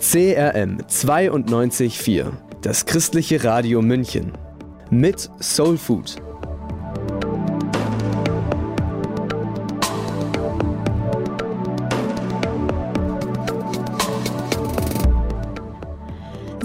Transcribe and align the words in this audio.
CRM 0.00 0.78
92.4, 0.88 2.32
das 2.60 2.84
christliche 2.84 3.44
Radio 3.44 3.80
München. 3.80 4.32
Mit 4.90 5.30
Soul 5.40 5.78
Food. 5.78 6.16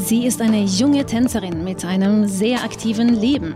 Sie 0.08 0.26
ist 0.26 0.42
eine 0.42 0.64
junge 0.64 1.06
Tänzerin 1.06 1.64
mit 1.64 1.84
einem 1.84 2.28
sehr 2.28 2.64
aktiven 2.64 3.10
Leben. 3.10 3.56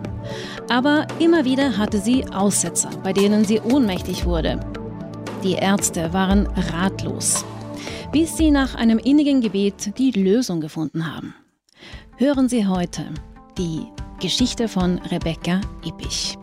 Aber 0.70 1.08
immer 1.20 1.46
wieder 1.46 1.78
hatte 1.78 2.00
sie 2.00 2.26
Aussetzer, 2.34 2.90
bei 3.04 3.14
denen 3.14 3.46
sie 3.46 3.60
ohnmächtig 3.60 4.26
wurde. 4.26 4.60
Die 5.44 5.54
Ärzte 5.54 6.14
waren 6.14 6.48
ratlos, 6.72 7.44
bis 8.12 8.36
sie 8.36 8.52
nach 8.52 8.76
einem 8.76 9.00
innigen 9.00 9.40
Gebet 9.40 9.98
die 9.98 10.12
Lösung 10.12 10.60
gefunden 10.60 11.16
haben. 11.16 11.34
Hören 12.18 12.50
Sie 12.50 12.68
heute 12.68 13.06
die 13.58 13.86
Geschichte 14.20 14.68
von 14.68 15.00
Rebecca 15.10 15.62
Ippich. 15.86 16.38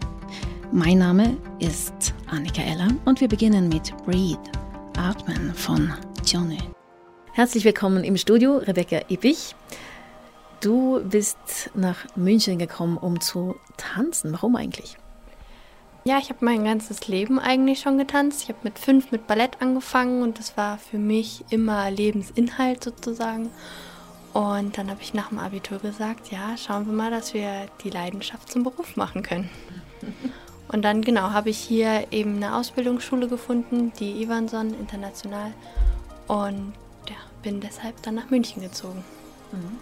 Mein 0.73 0.99
Name 0.99 1.37
ist 1.59 2.15
Annika 2.27 2.63
Eller 2.63 2.89
und 3.05 3.21
wir 3.21 3.29
beginnen 3.29 3.69
mit 3.69 3.95
Breathe, 4.07 4.41
Atmen 4.97 5.53
von 5.55 5.93
Johnny. 6.25 6.59
Herzlich 7.33 7.65
willkommen 7.65 8.03
im 8.03 8.17
Studio, 8.17 8.57
Rebecca 8.57 9.03
Ippich. 9.09 9.55
Du 10.61 11.01
bist 11.05 11.71
nach 11.75 11.99
München 12.17 12.59
gekommen, 12.59 12.97
um 12.97 13.21
zu 13.21 13.57
tanzen. 13.77 14.33
Warum 14.33 14.57
eigentlich? 14.57 14.97
Ja, 16.09 16.17
ich 16.17 16.31
habe 16.31 16.43
mein 16.43 16.65
ganzes 16.65 17.07
Leben 17.07 17.39
eigentlich 17.39 17.81
schon 17.81 17.99
getanzt. 17.99 18.43
Ich 18.43 18.49
habe 18.49 18.61
mit 18.63 18.79
fünf 18.79 19.13
mit 19.13 19.27
Ballett 19.27 19.61
angefangen 19.61 20.23
und 20.23 20.39
das 20.39 20.57
war 20.57 20.79
für 20.79 20.97
mich 20.97 21.45
immer 21.51 21.91
Lebensinhalt 21.91 22.83
sozusagen. 22.83 23.51
Und 24.33 24.79
dann 24.79 24.89
habe 24.89 25.03
ich 25.03 25.13
nach 25.13 25.29
dem 25.29 25.39
Abitur 25.39 25.81
gesagt, 25.81 26.31
ja, 26.31 26.57
schauen 26.57 26.87
wir 26.87 26.95
mal, 26.95 27.11
dass 27.11 27.35
wir 27.35 27.67
die 27.85 27.91
Leidenschaft 27.91 28.51
zum 28.51 28.63
Beruf 28.63 28.97
machen 28.97 29.23
können. 29.23 29.51
Und 30.69 30.83
dann 30.83 31.03
genau 31.03 31.33
habe 31.33 31.51
ich 31.51 31.59
hier 31.59 32.07
eben 32.11 32.37
eine 32.37 32.57
Ausbildungsschule 32.57 33.29
gefunden, 33.29 33.93
die 34.01 34.23
Ivanson 34.23 34.73
International 34.81 35.53
und 36.27 36.75
ja, 37.09 37.17
bin 37.43 37.61
deshalb 37.61 38.03
dann 38.03 38.17
nach 38.17 38.29
München 38.29 38.61
gezogen. 38.61 39.03
Mhm. 39.53 39.79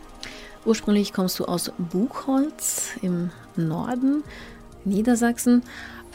Ursprünglich 0.65 1.13
kommst 1.13 1.41
du 1.41 1.45
aus 1.45 1.73
Buchholz 1.77 2.93
im 3.03 3.31
Norden 3.57 4.23
Niedersachsen. 4.87 5.63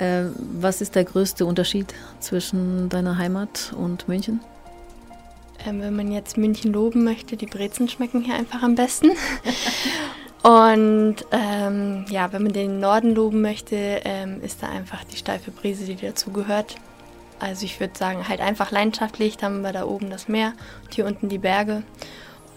Äh, 0.01 0.31
was 0.35 0.81
ist 0.81 0.95
der 0.95 1.03
größte 1.03 1.45
Unterschied 1.45 1.93
zwischen 2.19 2.89
deiner 2.89 3.19
Heimat 3.19 3.71
und 3.77 4.07
München? 4.07 4.39
Ähm, 5.65 5.79
wenn 5.79 5.95
man 5.95 6.11
jetzt 6.11 6.37
München 6.37 6.73
loben 6.73 7.03
möchte, 7.03 7.37
die 7.37 7.45
Brezen 7.45 7.87
schmecken 7.87 8.21
hier 8.21 8.33
einfach 8.33 8.63
am 8.63 8.73
besten. 8.73 9.11
und 10.43 11.17
ähm, 11.31 12.05
ja, 12.09 12.33
wenn 12.33 12.41
man 12.41 12.53
den 12.53 12.79
Norden 12.79 13.13
loben 13.13 13.41
möchte, 13.41 13.75
ähm, 13.75 14.41
ist 14.41 14.63
da 14.63 14.69
einfach 14.69 15.03
die 15.03 15.17
steife 15.17 15.51
Brise, 15.51 15.85
die 15.85 15.95
dazugehört. 15.95 16.77
Also 17.39 17.65
ich 17.65 17.79
würde 17.79 17.95
sagen, 17.95 18.27
halt 18.27 18.41
einfach 18.41 18.71
leidenschaftlich, 18.71 19.37
da 19.37 19.45
haben 19.47 19.61
wir 19.61 19.71
da 19.71 19.85
oben 19.85 20.09
das 20.09 20.27
Meer 20.27 20.53
und 20.83 20.95
hier 20.95 21.05
unten 21.05 21.29
die 21.29 21.37
Berge. 21.37 21.83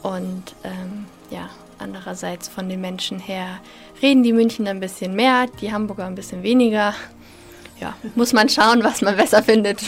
Und 0.03 0.55
ähm, 0.65 1.05
ja, 1.31 1.50
Andererseits 1.78 2.48
von 2.48 2.69
den 2.69 2.81
Menschen 2.81 3.19
her 3.19 3.61
reden 4.00 4.22
die 4.22 4.33
München 4.33 4.67
ein 4.69 4.81
bisschen 4.81 5.15
mehr, 5.15 5.47
die 5.61 5.72
Hamburger 5.72 6.06
ein 6.06 6.15
bisschen 6.15 6.42
weniger. 6.42 6.95
Ja, 7.80 7.94
muss 8.14 8.33
man 8.33 8.48
schauen, 8.48 8.83
was 8.84 9.03
man 9.03 9.17
besser 9.17 9.42
findet. 9.42 9.83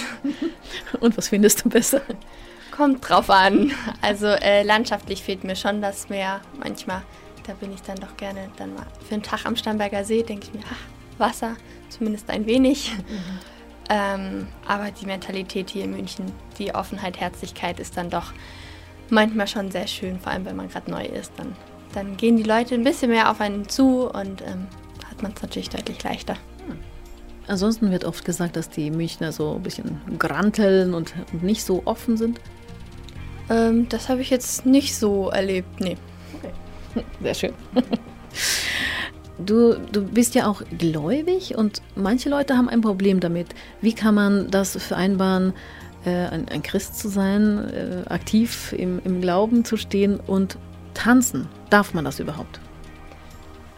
Und 1.01 1.17
was 1.17 1.29
findest 1.29 1.65
du 1.65 1.69
besser? 1.69 2.03
Kommt 2.71 3.09
drauf 3.09 3.31
an. 3.31 3.73
Also 4.03 4.27
äh, 4.27 4.63
landschaftlich 4.63 5.23
fehlt 5.23 5.45
mir 5.45 5.57
schon 5.57 5.81
das 5.81 6.09
Meer 6.09 6.41
manchmal. 6.59 7.03
Da 7.47 7.55
bin 7.55 7.73
ich 7.73 7.83
dann 7.83 7.97
doch 7.97 8.17
gerne 8.17 8.51
dann 8.57 8.75
mal 8.75 8.87
für 9.07 9.15
einen 9.15 9.23
Tag 9.23 9.47
am 9.47 9.57
Starnberger 9.57 10.05
See, 10.05 10.23
denke 10.23 10.49
ich 10.49 10.55
mir, 10.55 10.65
ach, 10.69 11.19
Wasser, 11.19 11.57
zumindest 11.89 12.29
ein 12.29 12.45
wenig. 12.47 12.93
Mhm. 13.09 13.39
Ähm, 13.89 14.49
aber 14.67 14.91
die 14.91 15.07
Mentalität 15.07 15.71
hier 15.71 15.85
in 15.85 15.93
München, 15.93 16.33
die 16.59 16.75
Offenheit, 16.75 17.21
Herzlichkeit 17.21 17.79
ist 17.79 17.97
dann 17.97 18.11
doch 18.11 18.33
manchmal 19.11 19.47
schon 19.47 19.71
sehr 19.71 19.87
schön, 19.87 20.19
vor 20.19 20.33
allem 20.33 20.45
wenn 20.45 20.57
man 20.57 20.69
gerade 20.69 20.91
neu 20.91 21.05
ist. 21.05 21.31
Dann 21.37 21.55
dann 21.97 22.17
gehen 22.19 22.37
die 22.37 22.43
Leute 22.43 22.75
ein 22.75 22.85
bisschen 22.85 23.11
mehr 23.11 23.31
auf 23.31 23.41
einen 23.41 23.69
zu 23.69 24.11
und 24.11 24.43
ähm, 24.43 24.67
hat 25.09 25.23
man 25.23 25.33
es 25.33 25.41
natürlich 25.41 25.71
deutlich 25.71 26.03
leichter. 26.05 26.37
Ansonsten 27.49 27.91
wird 27.91 28.05
oft 28.05 28.25
gesagt, 28.25 28.57
dass 28.57 28.69
die 28.71 28.91
Münchner 28.91 29.33
so 29.33 29.55
ein 29.55 29.63
bisschen 29.63 30.01
granteln 30.19 30.95
und 30.95 31.15
nicht 31.43 31.65
so 31.65 31.83
offen 31.85 32.17
sind. 32.17 32.41
Ähm, 33.49 33.89
das 33.89 34.09
habe 34.09 34.21
ich 34.21 34.31
jetzt 34.31 34.67
nicht 34.67 34.97
so 34.97 35.31
erlebt, 35.31 35.81
nee. 35.81 35.97
Okay. 36.39 37.05
Sehr 37.23 37.35
schön. 37.35 37.53
Du, 39.39 39.75
du 39.93 40.03
bist 40.03 40.35
ja 40.35 40.47
auch 40.47 40.63
gläubig 40.79 41.57
und 41.57 41.83
manche 41.95 42.31
Leute 42.31 42.57
haben 42.57 42.71
ein 42.71 42.81
Problem 42.81 43.21
damit. 43.21 43.49
Wie 43.83 43.93
kann 43.93 44.15
man 44.15 44.51
das 44.51 44.83
vereinbaren, 44.83 45.53
äh, 46.07 46.11
ein, 46.11 46.49
ein, 46.49 46.63
Christ 46.63 46.99
zu 46.99 47.09
sein, 47.09 47.69
äh, 47.69 48.09
aktiv 48.09 48.73
im, 48.73 48.99
im 49.05 49.21
Glauben 49.21 49.67
zu 49.67 49.77
stehen 49.77 50.19
und 50.21 50.57
tanzen? 50.95 51.49
Darf 51.69 51.93
man 51.93 52.07
das 52.07 52.19
überhaupt? 52.19 52.61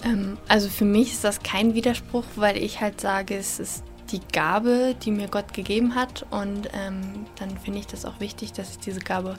Ähm, 0.04 0.38
also 0.48 0.69
für 0.69 0.84
mich 0.84 1.12
ist 1.12 1.25
das 1.25 1.42
kein 1.42 1.75
Widerspruch, 1.75 2.25
weil 2.36 2.56
ich 2.56 2.81
halt 2.81 3.00
sage, 3.00 3.36
es 3.36 3.59
ist 3.59 3.84
die 4.10 4.20
Gabe, 4.32 4.94
die 5.03 5.10
mir 5.10 5.28
Gott 5.28 5.53
gegeben 5.53 5.94
hat. 5.94 6.26
Und 6.31 6.69
ähm, 6.72 7.26
dann 7.38 7.56
finde 7.59 7.81
ich 7.81 7.86
das 7.86 8.04
auch 8.04 8.20
wichtig, 8.20 8.53
dass 8.53 8.70
ich 8.70 8.78
diese 8.78 9.00
Gabe 9.00 9.36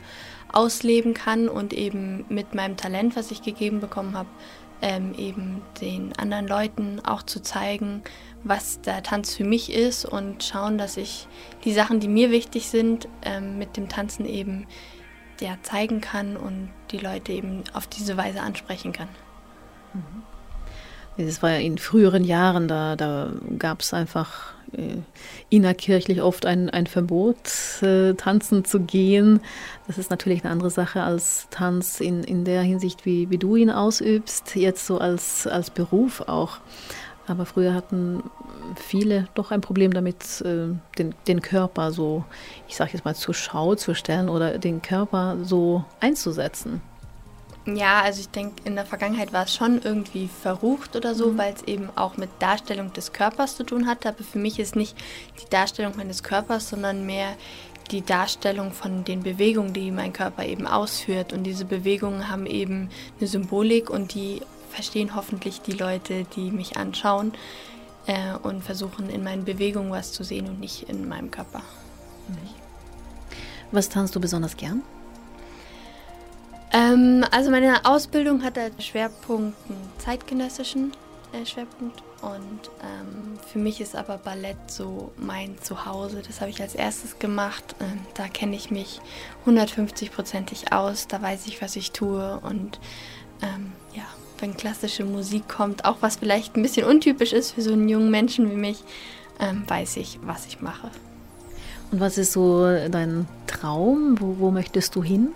ausleben 0.52 1.14
kann 1.14 1.48
und 1.50 1.74
eben 1.74 2.26
mit 2.30 2.56
meinem 2.56 2.78
Talent, 2.78 3.16
was 3.16 3.32
ich 3.32 3.42
gegeben 3.42 3.80
bekommen 3.80 4.16
habe, 4.16 4.30
ähm, 4.82 5.14
eben 5.18 5.62
den 5.82 6.14
anderen 6.18 6.48
Leuten 6.48 7.02
auch 7.06 7.24
zu 7.24 7.42
zeigen, 7.42 8.02
was 8.44 8.82
der 8.82 9.04
Tanz 9.04 9.36
für 9.36 9.44
mich 9.44 9.74
ist 9.74 10.06
und 10.06 10.44
schauen, 10.44 10.78
dass 10.78 10.98
ich 10.98 11.28
die 11.66 11.74
Sachen, 11.74 12.00
die 12.00 12.08
mir 12.08 12.32
wichtig 12.32 12.70
sind, 12.70 13.08
ähm, 13.24 13.58
mit 13.58 13.76
dem 13.76 13.90
Tanzen 13.90 14.26
eben 14.26 14.66
ja, 15.42 15.58
zeigen 15.64 16.02
kann 16.02 16.38
und 16.38 16.70
die 16.92 16.98
Leute 16.98 17.34
eben 17.34 17.64
auf 17.74 17.88
diese 17.88 18.18
Weise 18.18 18.42
ansprechen 18.42 18.94
kann. 18.94 19.10
Mhm. 21.26 21.42
war 21.42 21.52
ja 21.52 21.60
in 21.60 21.78
früheren 21.78 22.24
Jahren, 22.24 22.68
da, 22.68 22.96
da 22.96 23.32
gab 23.58 23.82
es 23.82 23.94
einfach 23.94 24.54
äh, 24.74 24.98
innerkirchlich 25.50 26.22
oft 26.22 26.46
ein, 26.46 26.70
ein 26.70 26.88
Verbot, 26.88 27.82
äh, 27.82 28.14
tanzen 28.14 28.66
zu 28.66 28.80
gehen. 28.82 29.42
Das 29.88 29.98
ist 29.98 30.10
natürlich 30.10 30.44
eine 30.44 30.52
andere 30.52 30.70
Sache 30.70 31.04
als 31.04 31.48
Tanz 31.50 32.00
in, 32.00 32.24
in 32.24 32.46
der 32.46 32.62
Hinsicht, 32.62 33.06
wie, 33.06 33.30
wie 33.30 33.38
du 33.38 33.56
ihn 33.56 33.70
ausübst, 33.70 34.56
jetzt 34.56 34.86
so 34.86 34.98
als, 34.98 35.48
als 35.48 35.70
Beruf 35.70 36.22
auch. 36.22 36.58
Aber 37.28 37.46
früher 37.46 37.76
hatten 37.76 38.24
viele 38.76 39.28
doch 39.36 39.52
ein 39.52 39.62
Problem 39.62 39.94
damit, 39.94 40.42
äh, 40.42 40.74
den, 40.98 41.14
den 41.28 41.42
Körper 41.42 41.92
so, 41.92 42.24
ich 42.68 42.76
sage 42.76 42.92
jetzt 42.94 43.06
mal, 43.06 43.16
zur 43.16 43.34
Schau 43.34 43.76
zu 43.76 43.94
stellen 43.94 44.30
oder 44.30 44.58
den 44.58 44.82
Körper 44.82 45.38
so 45.44 45.84
einzusetzen. 46.00 46.82
Ja, 47.76 48.02
also 48.02 48.22
ich 48.22 48.30
denke, 48.30 48.62
in 48.66 48.76
der 48.76 48.86
Vergangenheit 48.86 49.34
war 49.34 49.46
es 49.46 49.54
schon 49.54 49.82
irgendwie 49.82 50.28
verrucht 50.28 50.96
oder 50.96 51.16
so, 51.16 51.32
mhm. 51.32 51.38
weil 51.38 51.54
es 51.54 51.64
eben 51.64 51.90
auch 51.96 52.18
mit 52.18 52.30
Darstellung 52.40 52.94
des 52.94 53.14
Körpers 53.14 53.56
zu 53.56 53.64
tun 53.64 53.88
hat. 53.88 54.06
Aber 54.06 54.24
für 54.24 54.40
mich 54.40 54.60
ist 54.60 54.76
nicht 54.76 54.96
die 55.42 55.50
Darstellung 55.50 55.94
meines 55.98 56.24
Körpers, 56.24 56.70
sondern 56.70 57.06
mehr 57.06 57.36
die 57.92 58.02
Darstellung 58.02 58.72
von 58.72 59.04
den 59.04 59.24
Bewegungen, 59.24 59.74
die 59.74 59.92
mein 59.92 60.14
Körper 60.14 60.46
eben 60.46 60.68
ausführt. 60.68 61.34
Und 61.34 61.44
diese 61.44 61.66
Bewegungen 61.66 62.30
haben 62.30 62.46
eben 62.46 62.90
eine 63.20 63.28
Symbolik 63.28 63.90
und 63.90 64.14
die 64.14 64.42
verstehen 64.70 65.16
hoffentlich 65.16 65.62
die 65.62 65.72
Leute, 65.72 66.26
die 66.36 66.52
mich 66.52 66.78
anschauen 66.78 67.34
äh, 68.06 68.36
und 68.44 68.64
versuchen 68.64 69.10
in 69.10 69.24
meinen 69.24 69.46
Bewegungen 69.46 69.92
was 69.92 70.12
zu 70.12 70.24
sehen 70.24 70.48
und 70.48 70.60
nicht 70.60 70.84
in 70.90 71.08
meinem 71.08 71.32
Körper. 71.32 71.64
Was 73.72 73.90
tanzt 73.90 74.16
du 74.16 74.20
besonders 74.20 74.58
gern? 74.58 74.82
Ähm, 76.72 77.26
also 77.32 77.50
meine 77.50 77.86
Ausbildung 77.86 78.44
hat 78.44 78.58
einen 78.58 78.80
Schwerpunkt, 78.80 79.58
einen 79.70 79.90
zeitgenössischen 79.98 80.92
äh, 81.34 81.46
Schwerpunkt 81.46 82.04
und 82.22 82.70
ähm, 82.82 83.40
für 83.52 83.60
mich 83.60 83.82
ist 83.82 83.96
aber 83.96 84.18
Ballett 84.18 84.58
so 84.68 85.12
mein 85.18 85.58
Zuhause. 85.62 86.22
Das 86.26 86.42
habe 86.42 86.52
ich 86.52 86.62
als 86.62 86.76
erstes 86.76 87.18
gemacht. 87.18 87.76
Ähm, 87.80 88.00
da 88.14 88.28
kenne 88.28 88.56
ich 88.56 88.72
mich 88.72 89.00
150-prozentig 89.48 90.72
aus. 90.72 91.08
Da 91.08 91.22
weiß 91.22 91.48
ich, 91.48 91.62
was 91.62 91.76
ich 91.76 91.92
tue 91.92 92.40
und 92.44 92.80
ähm, 93.42 93.72
ja, 93.96 94.04
wenn 94.40 94.56
klassische 94.56 95.06
Musik 95.06 95.48
kommt, 95.48 95.86
auch 95.86 95.98
was 96.02 96.18
vielleicht 96.18 96.56
ein 96.56 96.62
bisschen 96.62 96.86
untypisch 96.86 97.34
ist 97.34 97.52
für 97.52 97.62
so 97.62 97.74
einen 97.74 97.90
jungen 97.90 98.12
Menschen 98.12 98.52
wie 98.52 98.56
mich, 98.56 98.84
ähm, 99.40 99.64
weiß 99.68 99.98
ich, 99.98 100.20
was 100.24 100.46
ich 100.46 100.62
mache. 100.62 100.92
Und 101.92 102.00
was 102.00 102.18
ist 102.18 102.34
so 102.34 102.66
dein 102.90 103.28
Traum? 103.48 104.20
Wo, 104.20 104.36
wo 104.40 104.52
möchtest 104.52 104.96
du 104.96 105.04
hin? 105.04 105.30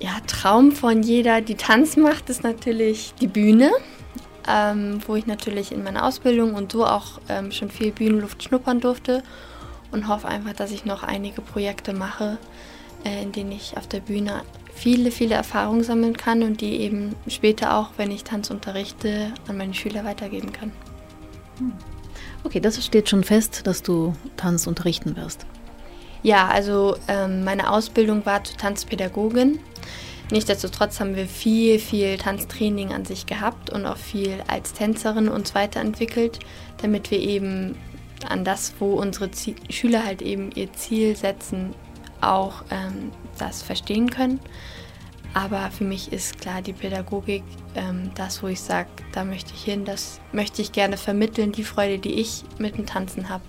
Ja, 0.00 0.16
Traum 0.26 0.72
von 0.72 1.02
jeder, 1.02 1.42
die 1.42 1.56
Tanz 1.56 1.98
macht, 1.98 2.30
ist 2.30 2.42
natürlich 2.42 3.12
die 3.20 3.26
Bühne, 3.26 3.70
ähm, 4.48 4.98
wo 5.06 5.14
ich 5.14 5.26
natürlich 5.26 5.72
in 5.72 5.84
meiner 5.84 6.06
Ausbildung 6.06 6.54
und 6.54 6.72
so 6.72 6.86
auch 6.86 7.20
ähm, 7.28 7.52
schon 7.52 7.70
viel 7.70 7.92
Bühnenluft 7.92 8.42
schnuppern 8.42 8.80
durfte 8.80 9.22
und 9.92 10.08
hoffe 10.08 10.26
einfach, 10.26 10.54
dass 10.54 10.70
ich 10.70 10.86
noch 10.86 11.02
einige 11.02 11.42
Projekte 11.42 11.92
mache, 11.92 12.38
äh, 13.04 13.22
in 13.22 13.32
denen 13.32 13.52
ich 13.52 13.76
auf 13.76 13.86
der 13.86 14.00
Bühne 14.00 14.40
viele, 14.74 15.10
viele 15.10 15.34
Erfahrungen 15.34 15.84
sammeln 15.84 16.16
kann 16.16 16.42
und 16.42 16.62
die 16.62 16.80
eben 16.80 17.14
später 17.28 17.76
auch, 17.76 17.90
wenn 17.98 18.10
ich 18.10 18.24
Tanz 18.24 18.50
unterrichte, 18.50 19.34
an 19.48 19.58
meine 19.58 19.74
Schüler 19.74 20.06
weitergeben 20.06 20.50
kann. 20.50 20.72
Hm. 21.58 21.72
Okay, 22.42 22.60
das 22.60 22.82
steht 22.82 23.10
schon 23.10 23.22
fest, 23.22 23.66
dass 23.66 23.82
du 23.82 24.14
Tanz 24.38 24.66
unterrichten 24.66 25.14
wirst. 25.16 25.44
Ja, 26.22 26.48
also 26.48 26.96
ähm, 27.08 27.44
meine 27.44 27.70
Ausbildung 27.72 28.26
war 28.26 28.44
zur 28.44 28.56
Tanzpädagogin. 28.58 29.58
Nichtsdestotrotz 30.30 31.00
haben 31.00 31.16
wir 31.16 31.26
viel, 31.26 31.78
viel 31.78 32.16
Tanztraining 32.16 32.92
an 32.92 33.04
sich 33.04 33.26
gehabt 33.26 33.70
und 33.70 33.84
auch 33.86 33.96
viel 33.96 34.42
als 34.46 34.72
Tänzerin 34.72 35.28
uns 35.28 35.54
weiterentwickelt, 35.54 36.38
damit 36.82 37.10
wir 37.10 37.18
eben 37.18 37.76
an 38.28 38.44
das, 38.44 38.74
wo 38.78 38.92
unsere 38.92 39.30
Ziel 39.30 39.56
Schüler 39.70 40.04
halt 40.04 40.22
eben 40.22 40.52
ihr 40.52 40.72
Ziel 40.72 41.16
setzen, 41.16 41.74
auch 42.20 42.62
ähm, 42.70 43.10
das 43.38 43.62
verstehen 43.62 44.10
können. 44.10 44.40
Aber 45.32 45.70
für 45.70 45.84
mich 45.84 46.12
ist 46.12 46.40
klar 46.40 46.60
die 46.60 46.72
Pädagogik 46.72 47.44
ähm, 47.74 48.10
das, 48.14 48.42
wo 48.42 48.48
ich 48.48 48.60
sage, 48.60 48.88
da 49.12 49.24
möchte 49.24 49.52
ich 49.54 49.64
hin, 49.64 49.84
das 49.84 50.20
möchte 50.32 50.60
ich 50.60 50.72
gerne 50.72 50.96
vermitteln, 50.96 51.52
die 51.52 51.64
Freude, 51.64 51.98
die 51.98 52.14
ich 52.14 52.44
mit 52.58 52.76
dem 52.76 52.86
Tanzen 52.86 53.28
habe, 53.28 53.44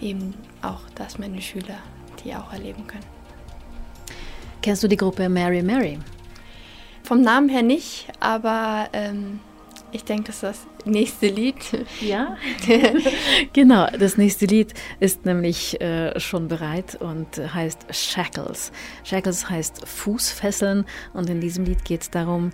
eben 0.00 0.34
auch, 0.62 0.80
dass 0.94 1.18
meine 1.18 1.40
Schüler 1.40 1.78
die 2.26 2.34
auch 2.34 2.52
erleben 2.52 2.86
können. 2.86 3.04
Kennst 4.62 4.82
du 4.82 4.88
die 4.88 4.96
Gruppe 4.96 5.28
Mary 5.28 5.62
Mary? 5.62 5.98
Vom 7.04 7.20
Namen 7.20 7.48
her 7.48 7.62
nicht, 7.62 8.08
aber 8.18 8.88
ähm, 8.92 9.38
ich 9.92 10.02
denke, 10.02 10.24
das 10.24 10.36
ist 10.36 10.42
das 10.42 10.66
nächste 10.84 11.28
Lied. 11.28 11.56
Ja, 12.00 12.36
genau. 13.52 13.86
Das 13.98 14.16
nächste 14.16 14.46
Lied 14.46 14.74
ist 15.00 15.24
nämlich 15.24 15.80
äh, 15.80 16.18
schon 16.18 16.48
bereit 16.48 16.96
und 16.96 17.38
heißt 17.54 17.86
Shackles. 17.90 18.72
Shackles 19.04 19.48
heißt 19.48 19.86
Fußfesseln 19.86 20.84
und 21.14 21.30
in 21.30 21.40
diesem 21.40 21.64
Lied 21.64 21.84
geht 21.84 22.02
es 22.02 22.10
darum, 22.10 22.50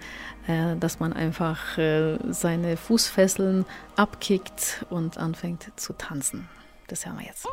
äh, 0.47 0.77
dass 0.77 1.01
man 1.01 1.13
einfach 1.13 1.79
äh, 1.79 2.19
seine 2.31 2.77
Fußfesseln 2.77 3.65
abkickt 3.97 4.85
und 4.91 5.19
anfängt 5.19 5.73
zu 5.77 5.95
tanzen. 5.95 6.49
Das 6.89 7.07
hören 7.07 7.19
wir 7.19 7.27
jetzt. 7.27 7.47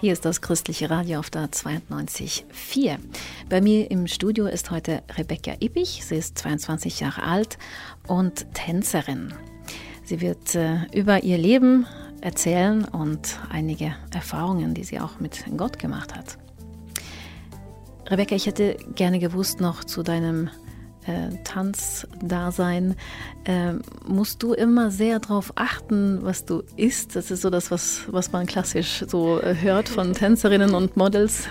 Hier 0.00 0.12
ist 0.12 0.24
das 0.24 0.40
christliche 0.40 0.90
Radio 0.90 1.20
auf 1.20 1.30
der 1.30 1.46
92.4. 1.46 2.98
Bei 3.48 3.60
mir 3.60 3.90
im 3.90 4.06
Studio 4.06 4.46
ist 4.46 4.70
heute 4.70 5.02
Rebecca 5.16 5.54
Ippich. 5.58 6.04
Sie 6.04 6.16
ist 6.16 6.38
22 6.38 7.00
Jahre 7.00 7.22
alt 7.22 7.58
und 8.06 8.52
Tänzerin. 8.52 9.32
Sie 10.04 10.20
wird 10.20 10.54
äh, 10.54 10.84
über 10.92 11.24
ihr 11.24 11.38
Leben 11.38 11.86
erzählen 12.20 12.84
und 12.84 13.40
einige 13.50 13.96
Erfahrungen, 14.14 14.74
die 14.74 14.84
sie 14.84 15.00
auch 15.00 15.18
mit 15.18 15.44
Gott 15.56 15.78
gemacht 15.78 16.14
hat. 16.14 16.38
Rebecca, 18.08 18.36
ich 18.36 18.46
hätte 18.46 18.76
gerne 18.94 19.18
gewusst 19.18 19.60
noch 19.60 19.82
zu 19.82 20.02
deinem 20.02 20.50
äh, 21.06 21.36
Tanzdasein, 21.44 22.96
äh, 23.44 23.74
musst 24.06 24.42
du 24.42 24.52
immer 24.52 24.90
sehr 24.90 25.18
darauf 25.20 25.52
achten, 25.54 26.20
was 26.22 26.44
du 26.44 26.62
isst. 26.76 27.16
Das 27.16 27.30
ist 27.30 27.42
so 27.42 27.50
das, 27.50 27.70
was, 27.70 28.04
was 28.08 28.32
man 28.32 28.46
klassisch 28.46 29.04
so 29.06 29.40
äh, 29.40 29.54
hört 29.60 29.88
von 29.88 30.12
Tänzerinnen 30.14 30.74
und 30.74 30.96
Models. 30.96 31.48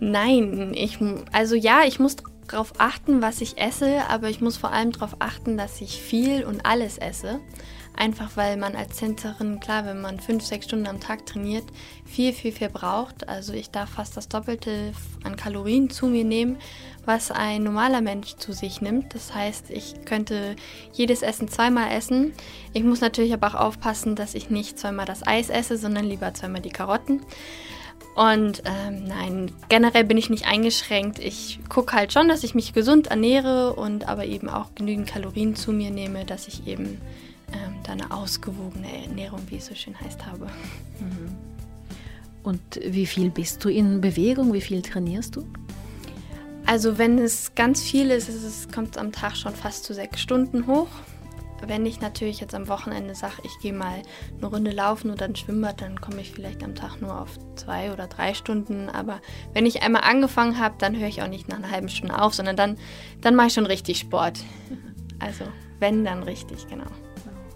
Nein, 0.00 0.72
ich, 0.74 0.98
also 1.32 1.54
ja, 1.54 1.82
ich 1.86 1.98
muss 1.98 2.16
darauf 2.48 2.72
achten, 2.78 3.22
was 3.22 3.40
ich 3.40 3.58
esse, 3.58 4.08
aber 4.08 4.28
ich 4.28 4.40
muss 4.40 4.56
vor 4.56 4.72
allem 4.72 4.92
darauf 4.92 5.16
achten, 5.18 5.56
dass 5.56 5.80
ich 5.80 6.00
viel 6.00 6.44
und 6.44 6.66
alles 6.66 6.98
esse. 6.98 7.40
Einfach 7.96 8.30
weil 8.36 8.56
man 8.56 8.76
als 8.76 8.96
Tänzerin, 8.96 9.60
klar, 9.60 9.84
wenn 9.84 10.00
man 10.00 10.20
fünf, 10.20 10.44
sechs 10.44 10.66
Stunden 10.66 10.86
am 10.86 11.00
Tag 11.00 11.26
trainiert, 11.26 11.64
viel, 12.06 12.32
viel, 12.32 12.52
viel 12.52 12.70
braucht. 12.70 13.28
Also 13.28 13.52
ich 13.52 13.70
darf 13.70 13.90
fast 13.90 14.16
das 14.16 14.28
Doppelte 14.28 14.92
an 15.22 15.36
Kalorien 15.36 15.90
zu 15.90 16.06
mir 16.06 16.24
nehmen, 16.24 16.56
was 17.10 17.32
ein 17.32 17.64
normaler 17.64 18.02
Mensch 18.02 18.36
zu 18.36 18.52
sich 18.52 18.80
nimmt. 18.80 19.16
Das 19.16 19.34
heißt, 19.34 19.70
ich 19.70 20.04
könnte 20.04 20.54
jedes 20.92 21.22
Essen 21.22 21.48
zweimal 21.48 21.90
essen. 21.90 22.32
Ich 22.72 22.84
muss 22.84 23.00
natürlich 23.00 23.32
aber 23.32 23.48
auch 23.48 23.54
aufpassen, 23.66 24.14
dass 24.14 24.36
ich 24.36 24.48
nicht 24.48 24.78
zweimal 24.78 25.06
das 25.06 25.26
Eis 25.26 25.50
esse, 25.50 25.76
sondern 25.76 26.04
lieber 26.04 26.32
zweimal 26.34 26.62
die 26.62 26.70
Karotten. 26.70 27.20
Und 28.14 28.62
ähm, 28.64 29.04
nein, 29.08 29.50
generell 29.68 30.04
bin 30.04 30.18
ich 30.18 30.30
nicht 30.30 30.46
eingeschränkt. 30.46 31.18
Ich 31.18 31.58
gucke 31.68 31.96
halt 31.96 32.12
schon, 32.12 32.28
dass 32.28 32.44
ich 32.44 32.54
mich 32.54 32.74
gesund 32.74 33.08
ernähre 33.08 33.74
und 33.74 34.08
aber 34.08 34.24
eben 34.26 34.48
auch 34.48 34.72
genügend 34.76 35.08
Kalorien 35.08 35.56
zu 35.56 35.72
mir 35.72 35.90
nehme, 35.90 36.24
dass 36.24 36.46
ich 36.46 36.68
eben 36.68 37.00
ähm, 37.52 37.74
da 37.82 37.92
eine 37.92 38.12
ausgewogene 38.12 39.04
Ernährung, 39.04 39.40
wie 39.48 39.56
es 39.56 39.66
so 39.66 39.74
schön 39.74 40.00
heißt, 40.00 40.26
habe. 40.26 40.46
Mhm. 41.00 41.36
Und 42.44 42.80
wie 42.86 43.06
viel 43.06 43.30
bist 43.30 43.64
du 43.64 43.68
in 43.68 44.00
Bewegung? 44.00 44.52
Wie 44.52 44.60
viel 44.60 44.80
trainierst 44.80 45.34
du? 45.34 45.44
Also 46.70 46.98
wenn 46.98 47.18
es 47.18 47.56
ganz 47.56 47.82
viel 47.82 48.12
ist, 48.12 48.28
es 48.28 48.68
kommt 48.72 48.96
am 48.96 49.10
Tag 49.10 49.36
schon 49.36 49.56
fast 49.56 49.82
zu 49.82 49.92
sechs 49.92 50.20
Stunden 50.20 50.68
hoch. 50.68 50.86
Wenn 51.66 51.84
ich 51.84 52.00
natürlich 52.00 52.38
jetzt 52.38 52.54
am 52.54 52.68
Wochenende 52.68 53.16
sage, 53.16 53.42
ich 53.42 53.50
gehe 53.60 53.72
mal 53.72 54.02
eine 54.38 54.46
Runde 54.46 54.70
laufen 54.70 55.10
oder 55.10 55.24
ein 55.24 55.34
Schwimmbad, 55.34 55.80
dann 55.80 56.00
komme 56.00 56.20
ich 56.20 56.30
vielleicht 56.30 56.62
am 56.62 56.76
Tag 56.76 57.00
nur 57.00 57.20
auf 57.20 57.30
zwei 57.56 57.92
oder 57.92 58.06
drei 58.06 58.34
Stunden. 58.34 58.88
Aber 58.88 59.20
wenn 59.52 59.66
ich 59.66 59.82
einmal 59.82 60.02
angefangen 60.02 60.60
habe, 60.60 60.76
dann 60.78 60.96
höre 60.96 61.08
ich 61.08 61.22
auch 61.22 61.28
nicht 61.28 61.48
nach 61.48 61.56
einer 61.56 61.72
halben 61.72 61.88
Stunde 61.88 62.22
auf, 62.22 62.34
sondern 62.34 62.54
dann, 62.54 62.78
dann 63.20 63.34
mache 63.34 63.48
ich 63.48 63.54
schon 63.54 63.66
richtig 63.66 63.98
Sport. 63.98 64.38
Also 65.18 65.46
wenn, 65.80 66.04
dann 66.04 66.22
richtig, 66.22 66.68
genau. 66.68 66.86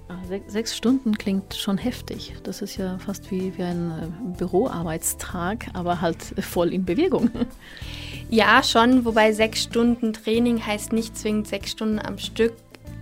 Ah, 0.09 0.19
sechs 0.49 0.77
Stunden 0.77 1.17
klingt 1.17 1.55
schon 1.55 1.79
heftig. 1.79 2.35
Das 2.43 2.63
ist 2.63 2.79
ja 2.79 2.99
fast 2.99 3.31
wie, 3.31 3.57
wie 3.57 3.63
ein 3.63 3.91
äh, 3.93 4.37
Büroarbeitstag, 4.39 5.69
aber 5.73 6.01
halt 6.01 6.21
voll 6.41 6.75
in 6.75 6.85
Bewegung. 6.85 7.31
Ja, 8.31 8.63
schon, 8.63 9.05
wobei 9.05 9.33
sechs 9.33 9.63
Stunden 9.63 10.13
Training 10.13 10.65
heißt 10.65 10.93
nicht 10.93 11.17
zwingend 11.17 11.47
sechs 11.47 11.71
Stunden 11.71 11.99
am 11.99 12.19
Stück 12.19 12.55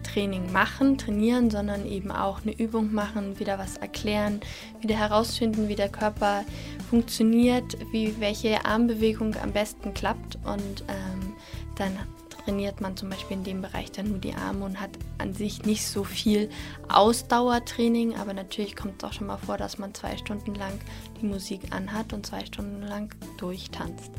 Training 0.02 0.52
machen, 0.52 0.98
trainieren, 0.98 1.50
sondern 1.50 1.86
eben 1.86 2.10
auch 2.10 2.42
eine 2.42 2.52
Übung 2.58 2.92
machen, 2.92 3.38
wieder 3.38 3.58
was 3.58 3.76
erklären, 3.78 4.40
wieder 4.80 4.96
herausfinden, 4.96 5.68
wie 5.68 5.74
der 5.74 5.88
Körper 5.88 6.44
funktioniert, 6.90 7.76
wie 7.92 8.20
welche 8.20 8.64
Armbewegung 8.64 9.34
am 9.42 9.52
besten 9.52 9.94
klappt 9.94 10.36
und 10.44 10.84
ähm, 10.88 11.32
dann 11.76 11.96
trainiert 12.44 12.80
man 12.80 12.96
zum 12.96 13.08
Beispiel 13.08 13.36
in 13.36 13.44
dem 13.44 13.62
Bereich 13.62 13.92
dann 13.92 14.08
nur 14.08 14.18
die 14.18 14.34
Arme 14.34 14.64
und 14.64 14.80
hat 14.80 14.90
an 15.18 15.32
sich 15.32 15.64
nicht 15.64 15.86
so 15.86 16.04
viel 16.04 16.50
Ausdauertraining, 16.88 18.16
aber 18.16 18.34
natürlich 18.34 18.76
kommt 18.76 19.02
es 19.02 19.08
auch 19.08 19.12
schon 19.12 19.28
mal 19.28 19.38
vor, 19.38 19.56
dass 19.56 19.78
man 19.78 19.94
zwei 19.94 20.16
Stunden 20.16 20.54
lang 20.54 20.78
die 21.20 21.26
Musik 21.26 21.60
anhat 21.70 22.12
und 22.12 22.26
zwei 22.26 22.44
Stunden 22.44 22.82
lang 22.82 23.14
durchtanzt. 23.38 24.10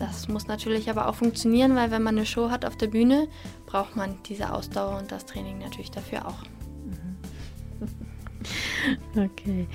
Das 0.00 0.28
muss 0.28 0.46
natürlich 0.46 0.88
aber 0.88 1.08
auch 1.08 1.14
funktionieren, 1.14 1.76
weil 1.76 1.90
wenn 1.90 2.02
man 2.02 2.16
eine 2.16 2.24
Show 2.24 2.50
hat 2.50 2.64
auf 2.64 2.74
der 2.74 2.86
Bühne, 2.86 3.28
braucht 3.66 3.96
man 3.96 4.16
diese 4.26 4.50
Ausdauer 4.50 4.98
und 4.98 5.12
das 5.12 5.26
Training 5.26 5.58
natürlich 5.58 5.92
dafür 5.92 6.26
auch. 6.26 6.42
Okay. 9.14 9.68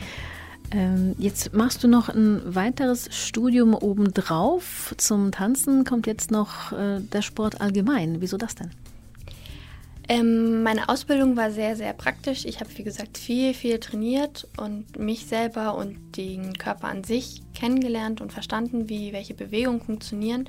Ähm, 0.71 1.13
jetzt 1.19 1.53
machst 1.53 1.83
du 1.83 1.87
noch 1.87 2.09
ein 2.09 2.55
weiteres 2.55 3.07
Studium 3.11 3.75
obendrauf. 3.75 4.95
Zum 4.97 5.31
Tanzen 5.31 5.83
kommt 5.83 6.07
jetzt 6.07 6.31
noch 6.31 6.71
äh, 6.71 6.99
der 7.01 7.21
Sport 7.21 7.61
allgemein. 7.61 8.21
Wieso 8.21 8.37
das 8.37 8.55
denn? 8.55 8.71
Ähm, 10.07 10.61
meine 10.61 10.87
Ausbildung 10.89 11.35
war 11.35 11.49
sehr, 11.51 11.75
sehr 11.75 11.93
praktisch. 11.93 12.45
Ich 12.45 12.59
habe, 12.59 12.69
wie 12.75 12.83
gesagt, 12.83 13.17
viel, 13.17 13.53
viel 13.53 13.79
trainiert 13.79 14.47
und 14.57 14.99
mich 14.99 15.25
selber 15.25 15.75
und 15.75 16.17
den 16.17 16.53
Körper 16.57 16.89
an 16.89 17.03
sich 17.03 17.41
kennengelernt 17.55 18.21
und 18.21 18.31
verstanden, 18.31 18.87
wie 18.87 19.13
welche 19.13 19.33
Bewegungen 19.33 19.81
funktionieren. 19.81 20.47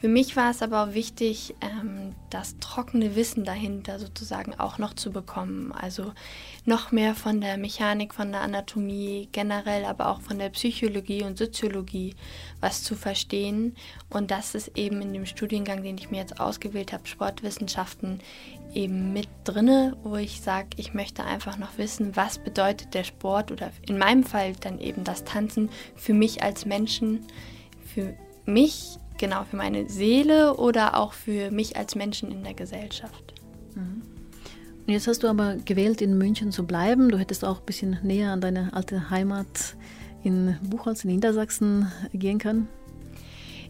Für 0.00 0.06
mich 0.06 0.36
war 0.36 0.50
es 0.50 0.62
aber 0.62 0.84
auch 0.84 0.94
wichtig, 0.94 1.56
ähm, 1.60 2.14
das 2.30 2.56
trockene 2.60 3.16
Wissen 3.16 3.44
dahinter 3.44 3.98
sozusagen 3.98 4.54
auch 4.54 4.78
noch 4.78 4.94
zu 4.94 5.10
bekommen. 5.10 5.72
Also 5.72 6.12
noch 6.64 6.92
mehr 6.92 7.16
von 7.16 7.40
der 7.40 7.58
Mechanik, 7.58 8.14
von 8.14 8.30
der 8.30 8.42
Anatomie 8.42 9.28
generell, 9.32 9.84
aber 9.84 10.08
auch 10.08 10.20
von 10.20 10.38
der 10.38 10.50
Psychologie 10.50 11.24
und 11.24 11.36
Soziologie 11.36 12.14
was 12.60 12.84
zu 12.84 12.94
verstehen. 12.94 13.74
Und 14.08 14.30
das 14.30 14.54
ist 14.54 14.78
eben 14.78 15.02
in 15.02 15.12
dem 15.12 15.26
Studiengang, 15.26 15.82
den 15.82 15.98
ich 15.98 16.12
mir 16.12 16.18
jetzt 16.18 16.38
ausgewählt 16.38 16.92
habe, 16.92 17.08
Sportwissenschaften, 17.08 18.20
eben 18.74 19.12
mit 19.12 19.28
drinne, 19.42 19.96
wo 20.04 20.14
ich 20.14 20.42
sage, 20.42 20.68
ich 20.76 20.94
möchte 20.94 21.24
einfach 21.24 21.58
noch 21.58 21.76
wissen, 21.76 22.14
was 22.14 22.38
bedeutet 22.38 22.94
der 22.94 23.02
Sport 23.02 23.50
oder 23.50 23.72
in 23.88 23.98
meinem 23.98 24.22
Fall 24.22 24.52
dann 24.60 24.78
eben 24.78 25.02
das 25.02 25.24
Tanzen 25.24 25.70
für 25.96 26.14
mich 26.14 26.44
als 26.44 26.66
Menschen, 26.66 27.26
für 27.92 28.14
mich 28.46 29.00
genau 29.18 29.44
für 29.44 29.56
meine 29.56 29.88
Seele 29.88 30.54
oder 30.56 30.96
auch 30.96 31.12
für 31.12 31.50
mich 31.50 31.76
als 31.76 31.94
Menschen 31.94 32.30
in 32.30 32.44
der 32.44 32.54
Gesellschaft. 32.54 33.34
Mhm. 33.74 34.02
Und 34.86 34.92
jetzt 34.94 35.06
hast 35.06 35.22
du 35.22 35.28
aber 35.28 35.56
gewählt, 35.56 36.00
in 36.00 36.16
München 36.16 36.50
zu 36.50 36.66
bleiben. 36.66 37.10
Du 37.10 37.18
hättest 37.18 37.44
auch 37.44 37.60
ein 37.60 37.66
bisschen 37.66 37.98
näher 38.02 38.32
an 38.32 38.40
deine 38.40 38.72
alte 38.72 39.10
Heimat 39.10 39.76
in 40.22 40.56
Buchholz 40.62 41.04
in 41.04 41.10
Niedersachsen 41.10 41.92
gehen 42.14 42.38
können. 42.38 42.68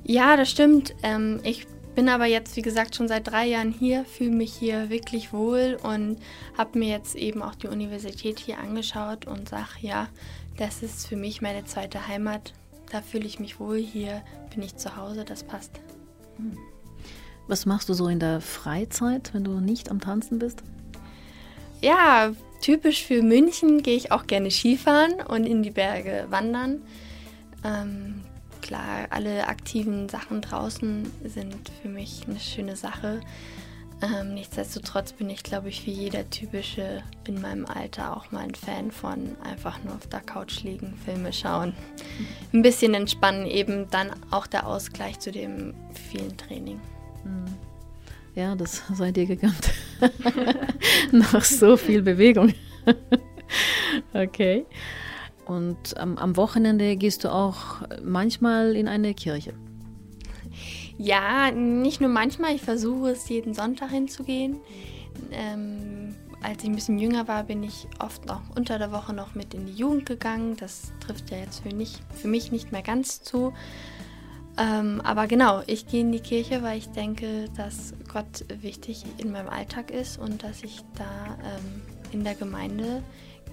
Ja, 0.05 0.37
das 0.37 0.49
stimmt. 0.49 0.95
Ähm, 1.03 1.41
ich 1.43 1.67
bin 1.97 2.09
aber 2.09 2.27
jetzt, 2.27 2.57
wie 2.57 2.63
gesagt, 2.63 2.95
schon 2.95 3.09
seit 3.09 3.27
drei 3.27 3.47
Jahren 3.47 3.73
hier, 3.73 4.05
fühle 4.05 4.31
mich 4.31 4.53
hier 4.53 4.91
wirklich 4.91 5.33
wohl 5.33 5.77
und 5.83 6.19
habe 6.57 6.79
mir 6.79 6.89
jetzt 6.89 7.17
eben 7.17 7.43
auch 7.43 7.57
die 7.57 7.67
Universität 7.67 8.39
hier 8.39 8.59
angeschaut 8.59 9.27
und 9.27 9.49
sage, 9.49 9.69
ja, 9.81 10.07
das 10.57 10.85
ist 10.85 11.09
für 11.09 11.17
mich 11.17 11.43
meine 11.43 11.65
zweite 11.65 12.07
Heimat 12.07 12.53
da 12.91 13.03
fühle 13.03 13.27
ich 13.27 13.41
mich 13.41 13.61
wohl, 13.61 13.79
hier 13.79 14.23
bin 14.55 14.63
ich 14.63 14.77
zu 14.77 14.97
Hause, 14.97 15.25
das 15.25 15.45
passt. 15.45 15.81
Was 17.47 17.67
machst 17.67 17.89
du 17.89 17.95
so 17.95 18.09
in 18.09 18.21
der 18.21 18.41
Freizeit, 18.41 19.33
wenn 19.33 19.45
du 19.45 19.61
nicht 19.61 19.91
am 19.91 20.01
Tanzen 20.01 20.39
bist? 20.39 20.63
Ja, 21.81 22.33
typisch 22.61 23.05
für 23.05 23.23
München 23.23 23.83
gehe 23.83 23.97
ich 23.97 24.13
auch 24.13 24.27
gerne 24.27 24.51
Skifahren 24.51 25.15
und 25.27 25.45
in 25.45 25.63
die 25.63 25.71
Berge 25.71 26.27
wandern. 26.29 26.83
Ähm, 27.65 28.23
klar, 28.63 29.07
alle 29.11 29.47
aktiven 29.47 30.09
Sachen 30.09 30.41
draußen 30.41 31.11
sind 31.25 31.57
für 31.81 31.89
mich 31.89 32.27
eine 32.29 32.41
schöne 32.41 32.77
Sache. 32.77 33.21
Ähm, 34.01 34.35
nichtsdestotrotz 34.35 35.13
bin 35.13 35.29
ich, 35.29 35.43
glaube 35.43 35.69
ich, 35.69 35.85
wie 35.87 35.91
jeder 35.91 36.29
typische 36.31 37.03
in 37.27 37.41
meinem 37.41 37.67
Alter 37.67 38.17
auch 38.17 38.31
mal 38.31 38.45
ein 38.45 38.55
Fan 38.55 38.93
von 38.93 39.37
einfach 39.43 39.83
nur 39.83 39.95
auf 39.95 40.07
der 40.07 40.21
Couch 40.21 40.63
liegen, 40.63 40.95
Filme 41.05 41.33
schauen, 41.33 41.75
ein 42.53 42.63
bisschen 42.63 42.95
entspannen, 42.95 43.47
eben 43.47 43.91
dann 43.91 44.11
auch 44.31 44.47
der 44.47 44.69
Ausgleich 44.69 45.19
zu 45.19 45.33
dem 45.33 45.75
vielen 46.11 46.37
Training. 46.37 46.81
Hm. 47.25 47.45
Ja, 48.37 48.55
das 48.55 48.85
sei 48.95 49.11
dir 49.11 49.27
gegönnt. 49.27 49.73
Nach 51.13 51.43
so 51.43 51.77
viel 51.77 52.03
Bewegung. 52.03 52.55
okay. 54.15 54.65
Und 55.45 55.97
am, 55.99 56.17
am 56.19 56.37
Wochenende 56.37 56.97
gehst 56.97 57.25
du 57.25 57.33
auch 57.33 57.83
manchmal 58.05 58.77
in 58.77 58.87
eine 58.87 59.13
Kirche. 59.15 59.55
Ja, 60.99 61.53
nicht 61.53 62.01
nur 62.01 62.11
manchmal, 62.11 62.55
ich 62.57 62.63
versuche 62.63 63.11
es 63.11 63.29
jeden 63.29 63.55
Sonntag 63.55 63.91
hinzugehen. 63.91 64.57
Ähm, 65.31 66.17
als 66.43 66.63
ich 66.63 66.69
ein 66.69 66.75
bisschen 66.75 66.99
jünger 66.99 67.29
war, 67.29 67.45
bin 67.45 67.63
ich 67.63 67.87
oft 68.01 68.29
auch 68.31 68.43
unter 68.57 68.79
der 68.79 68.93
Woche 68.93 69.13
noch 69.13 69.35
mit 69.35 69.55
in 69.55 69.67
die 69.67 69.75
Jugend 69.75 70.07
gegangen. 70.07 70.57
Das 70.57 70.93
trifft 71.01 71.31
ja 71.31 71.39
jetzt 71.39 71.61
für, 71.61 71.69
nicht, 71.69 72.01
für 72.15 72.29
mich 72.29 72.53
nicht 72.53 72.73
mehr 72.73 72.83
ganz 72.83 73.23
zu. 73.23 73.53
Ähm, 74.59 75.01
aber 75.05 75.29
genau, 75.29 75.63
ich 75.67 75.87
gehe 75.87 76.01
in 76.01 76.11
die 76.11 76.21
Kirche, 76.21 76.63
weil 76.65 76.79
ich 76.79 76.89
denke, 76.89 77.49
dass 77.57 77.95
Gott 78.13 78.45
wichtig 78.61 79.05
in 79.19 79.31
meinem 79.31 79.49
Alltag 79.49 79.93
ist 79.93 80.19
und 80.19 80.43
dass 80.43 80.65
ich 80.65 80.83
da 80.97 81.39
ähm, 81.45 81.83
in 82.11 82.25
der 82.25 82.35
Gemeinde 82.35 83.05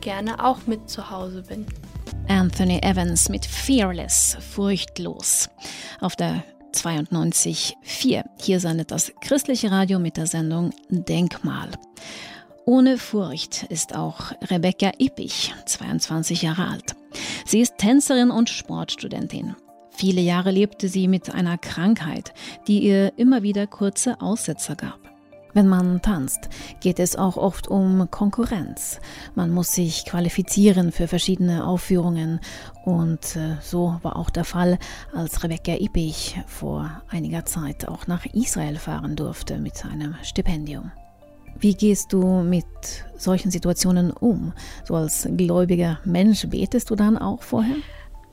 gerne 0.02 0.44
auch 0.44 0.66
mit 0.66 0.90
zu 0.90 1.12
Hause 1.12 1.44
bin. 1.44 1.68
Anthony 2.28 2.80
Evans 2.80 3.30
mit 3.30 3.46
Fearless, 3.46 4.38
furchtlos. 4.52 5.48
Auf 6.02 6.16
der 6.16 6.44
92.4. 6.75 8.24
Hier 8.41 8.60
sendet 8.60 8.91
das 8.91 9.12
christliche 9.22 9.72
Radio 9.72 10.00
mit 10.00 10.17
der 10.17 10.27
Sendung 10.27 10.72
Denkmal. 10.89 11.70
Ohne 12.65 12.98
Furcht 12.98 13.63
ist 13.70 13.96
auch 13.96 14.32
Rebecca 14.50 14.91
Ippich, 14.98 15.53
22 15.65 16.41
Jahre 16.41 16.67
alt. 16.67 16.96
Sie 17.46 17.62
ist 17.62 17.77
Tänzerin 17.77 18.32
und 18.32 18.50
Sportstudentin. 18.50 19.55
Viele 19.91 20.22
Jahre 20.22 20.51
lebte 20.51 20.89
sie 20.89 21.08
mit 21.08 21.34
einer 21.34 21.58
Krankheit, 21.58 22.34
die 22.67 22.79
ihr 22.79 23.13
immer 23.17 23.44
wieder 23.44 23.67
kurze 23.67 24.20
Aussetzer 24.20 24.75
gab. 24.75 25.05
Wenn 25.56 25.70
man 25.70 26.02
tanzt, 26.02 26.50
geht 26.82 27.00
es 27.00 27.16
auch 27.16 27.38
oft 27.38 27.70
um 27.70 28.12
Konkurrenz. 28.12 29.00
Man 29.36 29.52
muss 29.52 29.72
sich 29.72 30.04
qualifizieren 30.04 30.92
für 30.92 31.08
verschiedene 31.08 31.66
Aufführungen 31.66 32.42
und 32.84 33.38
äh, 33.38 33.56
so 33.62 33.98
war 34.02 34.18
auch 34.18 34.30
der 34.30 34.44
Fall, 34.44 34.78
als 35.14 35.46
Rebecca 35.46 35.72
Ippich 35.80 36.38
vor 36.46 37.02
einiger 37.08 37.46
Zeit 37.46 37.88
auch 37.88 38.06
nach 38.06 38.26
Israel 38.26 38.76
fahren 38.76 39.16
durfte 39.16 39.58
mit 39.58 39.86
einem 39.86 40.16
Stipendium. 40.24 40.92
Wie 41.58 41.74
gehst 41.74 42.12
du 42.12 42.44
mit 42.44 42.66
solchen 43.16 43.50
Situationen 43.50 44.12
um? 44.12 44.52
So 44.84 44.96
als 44.96 45.26
gläubiger 45.38 46.00
Mensch 46.04 46.46
betest 46.50 46.90
du 46.90 46.96
dann 46.96 47.18
auch 47.18 47.44
vorher? 47.44 47.78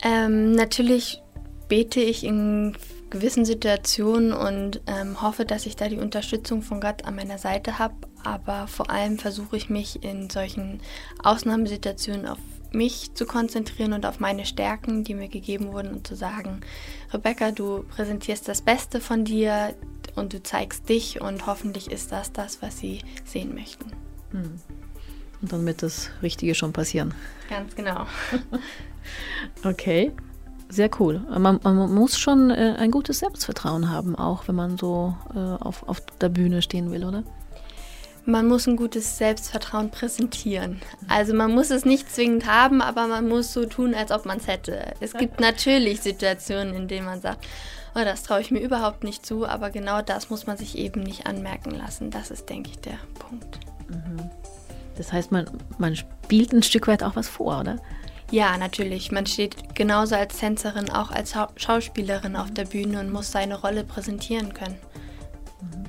Ähm, 0.03 0.51
natürlich 0.51 1.23
bete 1.69 2.01
ich 2.01 2.25
in 2.25 2.75
gewissen 3.13 3.45
Situationen 3.45 4.33
und 4.33 4.81
ähm, 4.87 5.21
hoffe, 5.21 5.45
dass 5.45 5.67
ich 5.67 5.75
da 5.75 5.87
die 5.87 5.99
Unterstützung 5.99 6.63
von 6.63 6.81
Gott 6.81 7.05
an 7.05 7.15
meiner 7.15 7.37
Seite 7.37 7.77
habe. 7.79 7.93
Aber 8.23 8.67
vor 8.67 8.89
allem 8.89 9.19
versuche 9.19 9.55
ich 9.55 9.69
mich 9.69 10.03
in 10.03 10.29
solchen 10.29 10.81
Ausnahmesituationen 11.23 12.27
auf 12.27 12.39
mich 12.71 13.13
zu 13.13 13.27
konzentrieren 13.27 13.93
und 13.93 14.07
auf 14.07 14.19
meine 14.19 14.45
Stärken, 14.45 15.03
die 15.03 15.13
mir 15.13 15.27
gegeben 15.27 15.71
wurden 15.71 15.93
und 15.93 16.07
zu 16.07 16.15
sagen, 16.15 16.61
Rebecca, 17.13 17.51
du 17.51 17.83
präsentierst 17.83 18.47
das 18.47 18.63
Beste 18.63 18.99
von 18.99 19.25
dir 19.25 19.75
und 20.15 20.33
du 20.33 20.41
zeigst 20.41 20.89
dich 20.89 21.21
und 21.21 21.45
hoffentlich 21.45 21.91
ist 21.91 22.11
das 22.11 22.33
das, 22.33 22.63
was 22.63 22.79
sie 22.79 23.01
sehen 23.25 23.53
möchten. 23.53 23.91
Hm. 24.31 24.59
Und 25.41 25.51
dann 25.51 25.65
wird 25.67 25.83
das 25.83 26.09
Richtige 26.23 26.55
schon 26.55 26.73
passieren. 26.73 27.13
Ganz 27.47 27.75
genau. 27.75 28.07
okay. 29.63 30.11
Sehr 30.73 30.89
cool. 30.99 31.21
Man, 31.29 31.59
man 31.61 31.93
muss 31.93 32.17
schon 32.17 32.49
äh, 32.49 32.75
ein 32.79 32.89
gutes 32.89 33.19
Selbstvertrauen 33.19 33.91
haben, 33.91 34.15
auch 34.15 34.47
wenn 34.47 34.55
man 34.55 34.79
so 34.79 35.15
äh, 35.35 35.37
auf, 35.37 35.87
auf 35.87 36.01
der 36.19 36.29
Bühne 36.29 36.63
stehen 36.63 36.89
will, 36.91 37.05
oder? 37.05 37.23
Man 38.25 38.47
muss 38.47 38.65
ein 38.65 38.75
gutes 38.75 39.19
Selbstvertrauen 39.19 39.91
präsentieren. 39.91 40.81
Also 41.07 41.35
man 41.35 41.53
muss 41.53 41.69
es 41.69 41.85
nicht 41.85 42.11
zwingend 42.11 42.47
haben, 42.47 42.81
aber 42.81 43.05
man 43.05 43.29
muss 43.29 43.53
so 43.53 43.67
tun, 43.67 43.93
als 43.93 44.09
ob 44.09 44.25
man 44.25 44.37
es 44.39 44.47
hätte. 44.47 44.95
Es 44.99 45.13
gibt 45.13 45.39
natürlich 45.39 46.01
Situationen, 46.01 46.73
in 46.73 46.87
denen 46.87 47.05
man 47.05 47.21
sagt, 47.21 47.45
oh, 47.93 48.03
das 48.03 48.23
traue 48.23 48.41
ich 48.41 48.49
mir 48.49 48.61
überhaupt 48.61 49.03
nicht 49.03 49.23
zu, 49.23 49.45
aber 49.45 49.69
genau 49.69 50.01
das 50.01 50.31
muss 50.31 50.47
man 50.47 50.57
sich 50.57 50.75
eben 50.75 51.03
nicht 51.03 51.27
anmerken 51.27 51.69
lassen. 51.69 52.09
Das 52.09 52.31
ist, 52.31 52.49
denke 52.49 52.71
ich, 52.71 52.79
der 52.79 52.97
Punkt. 53.19 53.59
Mhm. 53.89 54.27
Das 54.97 55.13
heißt, 55.13 55.31
man, 55.31 55.45
man 55.77 55.95
spielt 55.95 56.51
ein 56.51 56.63
Stück 56.63 56.87
weit 56.87 57.03
auch 57.03 57.15
was 57.15 57.27
vor, 57.27 57.59
oder? 57.59 57.77
Ja, 58.33 58.57
natürlich. 58.57 59.11
Man 59.11 59.27
steht 59.27 59.75
genauso 59.75 60.15
als 60.15 60.39
Tänzerin, 60.39 60.89
auch 60.89 61.11
als 61.11 61.35
Schauspielerin 61.55 62.35
auf 62.35 62.51
der 62.51 62.65
Bühne 62.65 62.99
und 62.99 63.11
muss 63.11 63.31
seine 63.31 63.61
Rolle 63.61 63.83
präsentieren 63.83 64.55
können. 64.55 64.79
Mhm, 65.61 65.83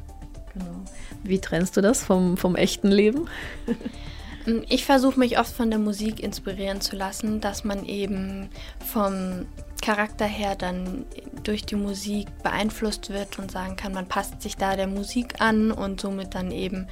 genau. 0.52 0.84
Wie 1.22 1.40
trennst 1.40 1.74
du 1.74 1.80
das 1.80 2.04
vom, 2.04 2.36
vom 2.36 2.54
echten 2.54 2.88
Leben? 2.88 3.30
ich 4.68 4.84
versuche 4.84 5.18
mich 5.18 5.38
oft 5.38 5.54
von 5.54 5.70
der 5.70 5.78
Musik 5.78 6.22
inspirieren 6.22 6.82
zu 6.82 6.96
lassen, 6.96 7.40
dass 7.40 7.64
man 7.64 7.86
eben 7.86 8.50
vom 8.78 9.46
Charakter 9.80 10.26
her 10.26 10.54
dann 10.54 11.06
durch 11.44 11.64
die 11.64 11.76
Musik 11.76 12.26
beeinflusst 12.42 13.08
wird 13.08 13.38
und 13.38 13.52
sagen 13.52 13.76
kann, 13.76 13.94
man 13.94 14.06
passt 14.06 14.42
sich 14.42 14.58
da 14.58 14.76
der 14.76 14.86
Musik 14.86 15.40
an 15.40 15.72
und 15.72 15.98
somit 15.98 16.34
dann 16.34 16.50
eben 16.50 16.88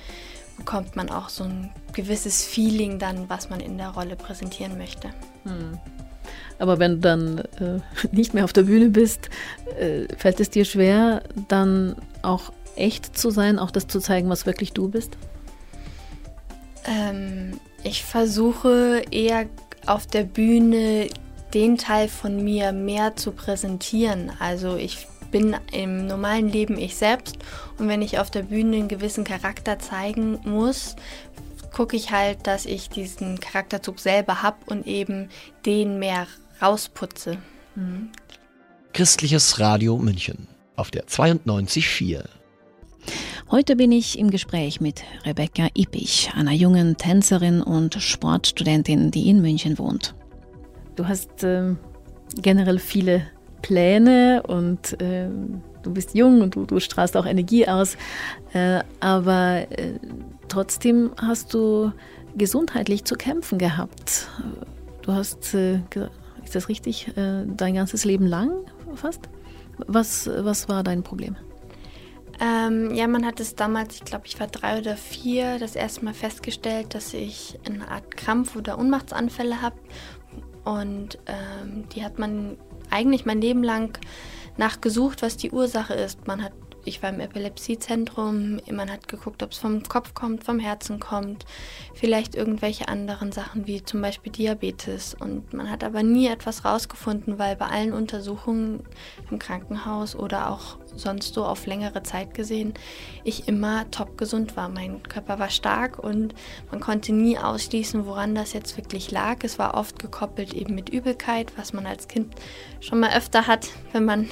bekommt 0.56 0.96
man 0.96 1.10
auch 1.10 1.28
so 1.28 1.44
ein 1.44 1.70
gewisses 1.92 2.44
Feeling 2.44 2.98
dann, 2.98 3.28
was 3.28 3.50
man 3.50 3.60
in 3.60 3.78
der 3.78 3.90
Rolle 3.90 4.16
präsentieren 4.16 4.78
möchte. 4.78 5.10
Hm. 5.44 5.78
Aber 6.58 6.78
wenn 6.78 6.92
du 6.92 6.98
dann 6.98 7.38
äh, 7.60 7.80
nicht 8.12 8.34
mehr 8.34 8.44
auf 8.44 8.52
der 8.52 8.62
Bühne 8.62 8.88
bist, 8.88 9.30
äh, 9.78 10.06
fällt 10.16 10.40
es 10.40 10.50
dir 10.50 10.64
schwer, 10.64 11.22
dann 11.48 11.96
auch 12.22 12.52
echt 12.76 13.16
zu 13.18 13.30
sein, 13.30 13.58
auch 13.58 13.70
das 13.70 13.86
zu 13.86 14.00
zeigen, 14.00 14.28
was 14.28 14.46
wirklich 14.46 14.72
du 14.72 14.88
bist? 14.88 15.16
Ähm, 16.84 17.60
ich 17.82 18.04
versuche 18.04 19.02
eher 19.10 19.46
auf 19.86 20.06
der 20.06 20.24
Bühne 20.24 21.08
den 21.54 21.76
Teil 21.76 22.08
von 22.08 22.42
mir 22.42 22.72
mehr 22.72 23.16
zu 23.16 23.32
präsentieren. 23.32 24.32
Also 24.38 24.76
ich 24.76 25.06
bin 25.30 25.56
im 25.72 26.06
normalen 26.06 26.48
Leben 26.48 26.78
ich 26.78 26.96
selbst 26.96 27.38
und 27.78 27.88
wenn 27.88 28.02
ich 28.02 28.18
auf 28.18 28.30
der 28.30 28.42
Bühne 28.42 28.76
einen 28.76 28.88
gewissen 28.88 29.24
Charakter 29.24 29.78
zeigen 29.78 30.38
muss, 30.44 30.94
gucke 31.72 31.96
ich 31.96 32.10
halt, 32.10 32.46
dass 32.46 32.66
ich 32.66 32.88
diesen 32.88 33.40
Charakterzug 33.40 33.98
selber 33.98 34.42
habe 34.42 34.58
und 34.66 34.86
eben 34.86 35.28
den 35.66 35.98
mehr 35.98 36.26
rausputze. 36.60 37.38
Mhm. 37.74 38.10
Christliches 38.92 39.58
Radio 39.58 39.96
München 39.96 40.48
auf 40.76 40.90
der 40.90 41.06
92.4. 41.06 42.24
Heute 43.50 43.76
bin 43.76 43.90
ich 43.90 44.18
im 44.18 44.30
Gespräch 44.30 44.80
mit 44.80 45.02
Rebecca 45.24 45.68
Ippich, 45.74 46.30
einer 46.34 46.52
jungen 46.52 46.96
Tänzerin 46.96 47.62
und 47.62 47.94
Sportstudentin, 47.94 49.10
die 49.10 49.28
in 49.28 49.40
München 49.40 49.78
wohnt. 49.78 50.14
Du 50.96 51.08
hast 51.08 51.42
äh, 51.42 51.74
generell 52.36 52.78
viele 52.78 53.26
Pläne 53.62 54.42
und 54.46 55.00
äh, 55.00 55.28
du 55.82 55.92
bist 55.92 56.14
jung 56.14 56.42
und 56.42 56.54
du, 56.54 56.64
du 56.64 56.80
strahlst 56.80 57.16
auch 57.16 57.26
Energie 57.26 57.66
aus. 57.66 57.96
Äh, 58.52 58.82
aber 59.00 59.66
äh, 59.70 59.98
trotzdem 60.52 61.12
hast 61.16 61.54
du 61.54 61.92
gesundheitlich 62.36 63.04
zu 63.04 63.14
kämpfen 63.14 63.58
gehabt. 63.58 64.28
Du 65.02 65.12
hast, 65.12 65.54
äh, 65.54 65.80
ist 66.44 66.54
das 66.54 66.68
richtig, 66.68 67.08
äh, 67.16 67.44
dein 67.46 67.74
ganzes 67.74 68.04
Leben 68.04 68.26
lang 68.26 68.50
fast? 68.94 69.28
Was, 69.86 70.28
was 70.28 70.68
war 70.68 70.82
dein 70.82 71.02
Problem? 71.02 71.36
Ähm, 72.40 72.94
ja, 72.94 73.06
man 73.08 73.24
hat 73.24 73.40
es 73.40 73.54
damals, 73.54 73.94
ich 73.96 74.04
glaube, 74.04 74.26
ich 74.26 74.38
war 74.40 74.46
drei 74.46 74.78
oder 74.78 74.96
vier, 74.96 75.58
das 75.58 75.74
erste 75.74 76.04
Mal 76.04 76.14
festgestellt, 76.14 76.94
dass 76.94 77.14
ich 77.14 77.58
eine 77.66 77.88
Art 77.88 78.16
Krampf- 78.16 78.56
oder 78.56 78.78
Ohnmachtsanfälle 78.78 79.62
habe. 79.62 79.76
Und 80.64 81.18
ähm, 81.26 81.88
die 81.94 82.04
hat 82.04 82.18
man 82.18 82.56
eigentlich 82.90 83.24
mein 83.24 83.40
Leben 83.40 83.62
lang 83.62 83.98
nachgesucht, 84.58 85.22
was 85.22 85.36
die 85.36 85.50
Ursache 85.50 85.94
ist. 85.94 86.26
Man 86.26 86.42
hat 86.42 86.52
ich 86.84 87.02
war 87.02 87.10
im 87.10 87.20
Epilepsiezentrum, 87.20 88.60
man 88.70 88.90
hat 88.90 89.08
geguckt, 89.08 89.42
ob 89.42 89.52
es 89.52 89.58
vom 89.58 89.82
Kopf 89.84 90.14
kommt, 90.14 90.44
vom 90.44 90.58
Herzen 90.58 91.00
kommt, 91.00 91.44
vielleicht 91.94 92.34
irgendwelche 92.34 92.88
anderen 92.88 93.32
Sachen 93.32 93.66
wie 93.66 93.84
zum 93.84 94.02
Beispiel 94.02 94.32
Diabetes. 94.32 95.14
Und 95.18 95.52
man 95.52 95.70
hat 95.70 95.84
aber 95.84 96.02
nie 96.02 96.26
etwas 96.26 96.64
rausgefunden, 96.64 97.38
weil 97.38 97.56
bei 97.56 97.66
allen 97.66 97.92
Untersuchungen 97.92 98.82
im 99.30 99.38
Krankenhaus 99.38 100.16
oder 100.16 100.50
auch 100.50 100.78
sonst 100.94 101.34
so 101.34 101.44
auf 101.44 101.66
längere 101.66 102.02
Zeit 102.02 102.34
gesehen, 102.34 102.74
ich 103.24 103.48
immer 103.48 103.90
top 103.90 104.18
gesund 104.18 104.56
war. 104.56 104.68
Mein 104.68 105.02
Körper 105.04 105.38
war 105.38 105.50
stark 105.50 105.98
und 105.98 106.34
man 106.70 106.80
konnte 106.80 107.12
nie 107.12 107.38
ausschließen, 107.38 108.06
woran 108.06 108.34
das 108.34 108.52
jetzt 108.52 108.76
wirklich 108.76 109.10
lag. 109.10 109.38
Es 109.42 109.58
war 109.58 109.74
oft 109.74 109.98
gekoppelt 109.98 110.52
eben 110.52 110.74
mit 110.74 110.88
Übelkeit, 110.88 111.52
was 111.56 111.72
man 111.72 111.86
als 111.86 112.08
Kind 112.08 112.34
schon 112.80 113.00
mal 113.00 113.16
öfter 113.16 113.46
hat, 113.46 113.68
wenn 113.92 114.04
man 114.04 114.28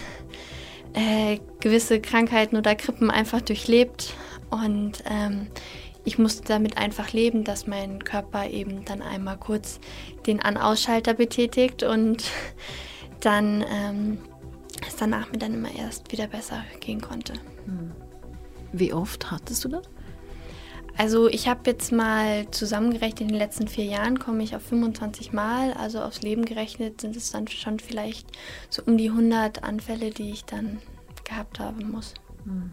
äh, 0.95 1.39
gewisse 1.61 2.01
Krankheiten 2.01 2.57
oder 2.57 2.75
Krippen 2.75 3.11
einfach 3.11 3.41
durchlebt. 3.41 4.15
Und 4.51 5.03
ähm, 5.09 5.49
ich 6.05 6.19
musste 6.19 6.45
damit 6.45 6.77
einfach 6.77 7.13
leben, 7.13 7.45
dass 7.45 7.67
mein 7.67 8.03
Körper 8.03 8.49
eben 8.49 8.85
dann 8.85 9.03
einmal 9.03 9.37
kurz 9.37 9.81
den 10.27 10.41
An-Ausschalter 10.41 11.15
betätigt 11.15 11.83
und 11.83 12.25
dann 13.21 13.65
ähm, 13.71 14.19
es 14.87 14.97
danach 14.97 15.31
mir 15.31 15.39
dann 15.39 15.55
immer 15.55 15.75
erst 15.75 16.11
wieder 16.13 16.27
besser 16.27 16.65
gehen 16.81 17.01
konnte. 17.01 17.35
Hm. 17.67 17.93
Wie 18.73 18.93
oft 18.93 19.31
hattest 19.31 19.65
du 19.65 19.69
das? 19.69 19.83
Also 20.97 21.29
ich 21.29 21.49
habe 21.49 21.61
jetzt 21.67 21.93
mal 21.93 22.51
zusammengerechnet, 22.51 23.23
in 23.23 23.29
den 23.29 23.39
letzten 23.39 23.69
vier 23.69 23.85
Jahren 23.85 24.19
komme 24.19 24.43
ich 24.43 24.55
auf 24.55 24.63
25 24.63 25.33
Mal. 25.33 25.73
Also 25.73 26.01
aufs 26.01 26.23
Leben 26.23 26.45
gerechnet 26.45 27.01
sind 27.01 27.17
es 27.17 27.31
dann 27.31 27.49
schon 27.49 27.79
vielleicht 27.79 28.27
so 28.69 28.83
um 28.85 28.99
die 28.99 29.09
100 29.09 29.65
Anfälle, 29.65 30.11
die 30.11 30.31
ich 30.31 30.45
dann 30.45 30.79
gehabt 31.25 31.59
haben 31.59 31.91
muss. 31.91 32.15
Hm. 32.45 32.73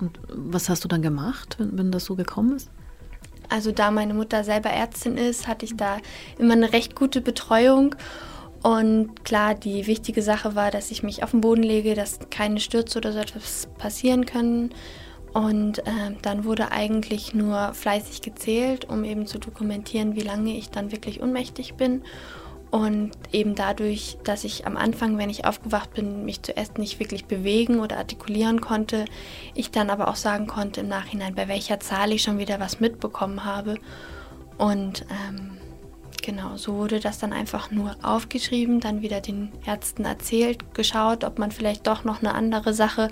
Und 0.00 0.20
was 0.28 0.68
hast 0.68 0.84
du 0.84 0.88
dann 0.88 1.02
gemacht, 1.02 1.56
wenn, 1.58 1.76
wenn 1.76 1.90
das 1.90 2.04
so 2.04 2.14
gekommen 2.14 2.56
ist? 2.56 2.70
Also 3.48 3.72
da 3.72 3.90
meine 3.90 4.14
Mutter 4.14 4.44
selber 4.44 4.70
Ärztin 4.70 5.16
ist, 5.16 5.48
hatte 5.48 5.64
ich 5.64 5.76
da 5.76 5.98
immer 6.38 6.52
eine 6.52 6.72
recht 6.72 6.94
gute 6.94 7.20
Betreuung. 7.20 7.94
Und 8.62 9.24
klar, 9.24 9.54
die 9.54 9.86
wichtige 9.86 10.20
Sache 10.20 10.54
war, 10.54 10.70
dass 10.70 10.90
ich 10.90 11.02
mich 11.02 11.22
auf 11.22 11.30
den 11.30 11.40
Boden 11.40 11.62
lege, 11.62 11.94
dass 11.94 12.18
keine 12.30 12.60
Stürze 12.60 12.98
oder 12.98 13.12
so 13.12 13.18
etwas 13.18 13.68
passieren 13.78 14.26
können. 14.26 14.74
Und 15.38 15.78
äh, 15.86 16.16
dann 16.20 16.44
wurde 16.44 16.72
eigentlich 16.72 17.32
nur 17.32 17.72
fleißig 17.72 18.22
gezählt, 18.22 18.86
um 18.86 19.04
eben 19.04 19.28
zu 19.28 19.38
dokumentieren, 19.38 20.16
wie 20.16 20.22
lange 20.22 20.56
ich 20.56 20.70
dann 20.70 20.90
wirklich 20.90 21.20
unmächtig 21.20 21.74
bin. 21.74 22.02
Und 22.72 23.12
eben 23.30 23.54
dadurch, 23.54 24.18
dass 24.24 24.42
ich 24.42 24.66
am 24.66 24.76
Anfang, 24.76 25.16
wenn 25.16 25.30
ich 25.30 25.44
aufgewacht 25.44 25.94
bin, 25.94 26.24
mich 26.24 26.42
zuerst 26.42 26.78
nicht 26.78 26.98
wirklich 26.98 27.26
bewegen 27.26 27.78
oder 27.78 27.98
artikulieren 27.98 28.60
konnte, 28.60 29.04
ich 29.54 29.70
dann 29.70 29.90
aber 29.90 30.08
auch 30.08 30.16
sagen 30.16 30.48
konnte 30.48 30.80
im 30.80 30.88
Nachhinein, 30.88 31.36
bei 31.36 31.46
welcher 31.46 31.78
Zahl 31.78 32.10
ich 32.10 32.22
schon 32.22 32.38
wieder 32.38 32.58
was 32.58 32.80
mitbekommen 32.80 33.44
habe. 33.44 33.76
Und 34.56 35.06
ähm, 35.08 35.57
genau, 36.22 36.56
so 36.56 36.74
wurde 36.76 37.00
das 37.00 37.18
dann 37.18 37.32
einfach 37.32 37.70
nur 37.70 37.96
aufgeschrieben, 38.02 38.80
dann 38.80 39.02
wieder 39.02 39.20
den 39.20 39.52
Ärzten 39.66 40.04
erzählt, 40.04 40.74
geschaut, 40.74 41.24
ob 41.24 41.38
man 41.38 41.50
vielleicht 41.50 41.86
doch 41.86 42.04
noch 42.04 42.20
eine 42.20 42.34
andere 42.34 42.74
Sache 42.74 43.08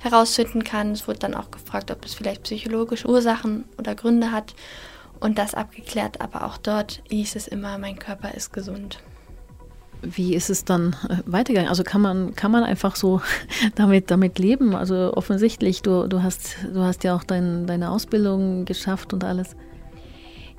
herausfinden 0.00 0.64
kann. 0.64 0.92
Es 0.92 1.08
wurde 1.08 1.20
dann 1.20 1.34
auch 1.34 1.50
gefragt, 1.50 1.90
ob 1.90 2.04
es 2.04 2.14
vielleicht 2.14 2.44
psychologische 2.44 3.08
Ursachen 3.08 3.64
oder 3.78 3.94
Gründe 3.94 4.32
hat 4.32 4.54
und 5.20 5.38
das 5.38 5.54
abgeklärt. 5.54 6.20
Aber 6.20 6.44
auch 6.44 6.58
dort 6.58 7.02
hieß 7.08 7.36
es 7.36 7.48
immer, 7.48 7.78
mein 7.78 7.98
Körper 7.98 8.34
ist 8.34 8.52
gesund. 8.52 8.98
Wie 10.02 10.34
ist 10.34 10.50
es 10.50 10.64
dann 10.64 10.94
äh, 11.08 11.16
weitergegangen? 11.24 11.70
Also 11.70 11.82
kann 11.82 12.00
man, 12.00 12.34
kann 12.34 12.50
man 12.50 12.64
einfach 12.64 12.96
so 12.96 13.20
damit, 13.74 14.10
damit 14.10 14.38
leben? 14.38 14.74
Also 14.74 15.12
offensichtlich, 15.14 15.82
du, 15.82 16.06
du, 16.06 16.22
hast, 16.22 16.56
du 16.72 16.80
hast 16.82 17.02
ja 17.04 17.16
auch 17.16 17.24
dein, 17.24 17.66
deine 17.66 17.90
Ausbildung 17.90 18.66
geschafft 18.66 19.12
und 19.12 19.24
alles. 19.24 19.56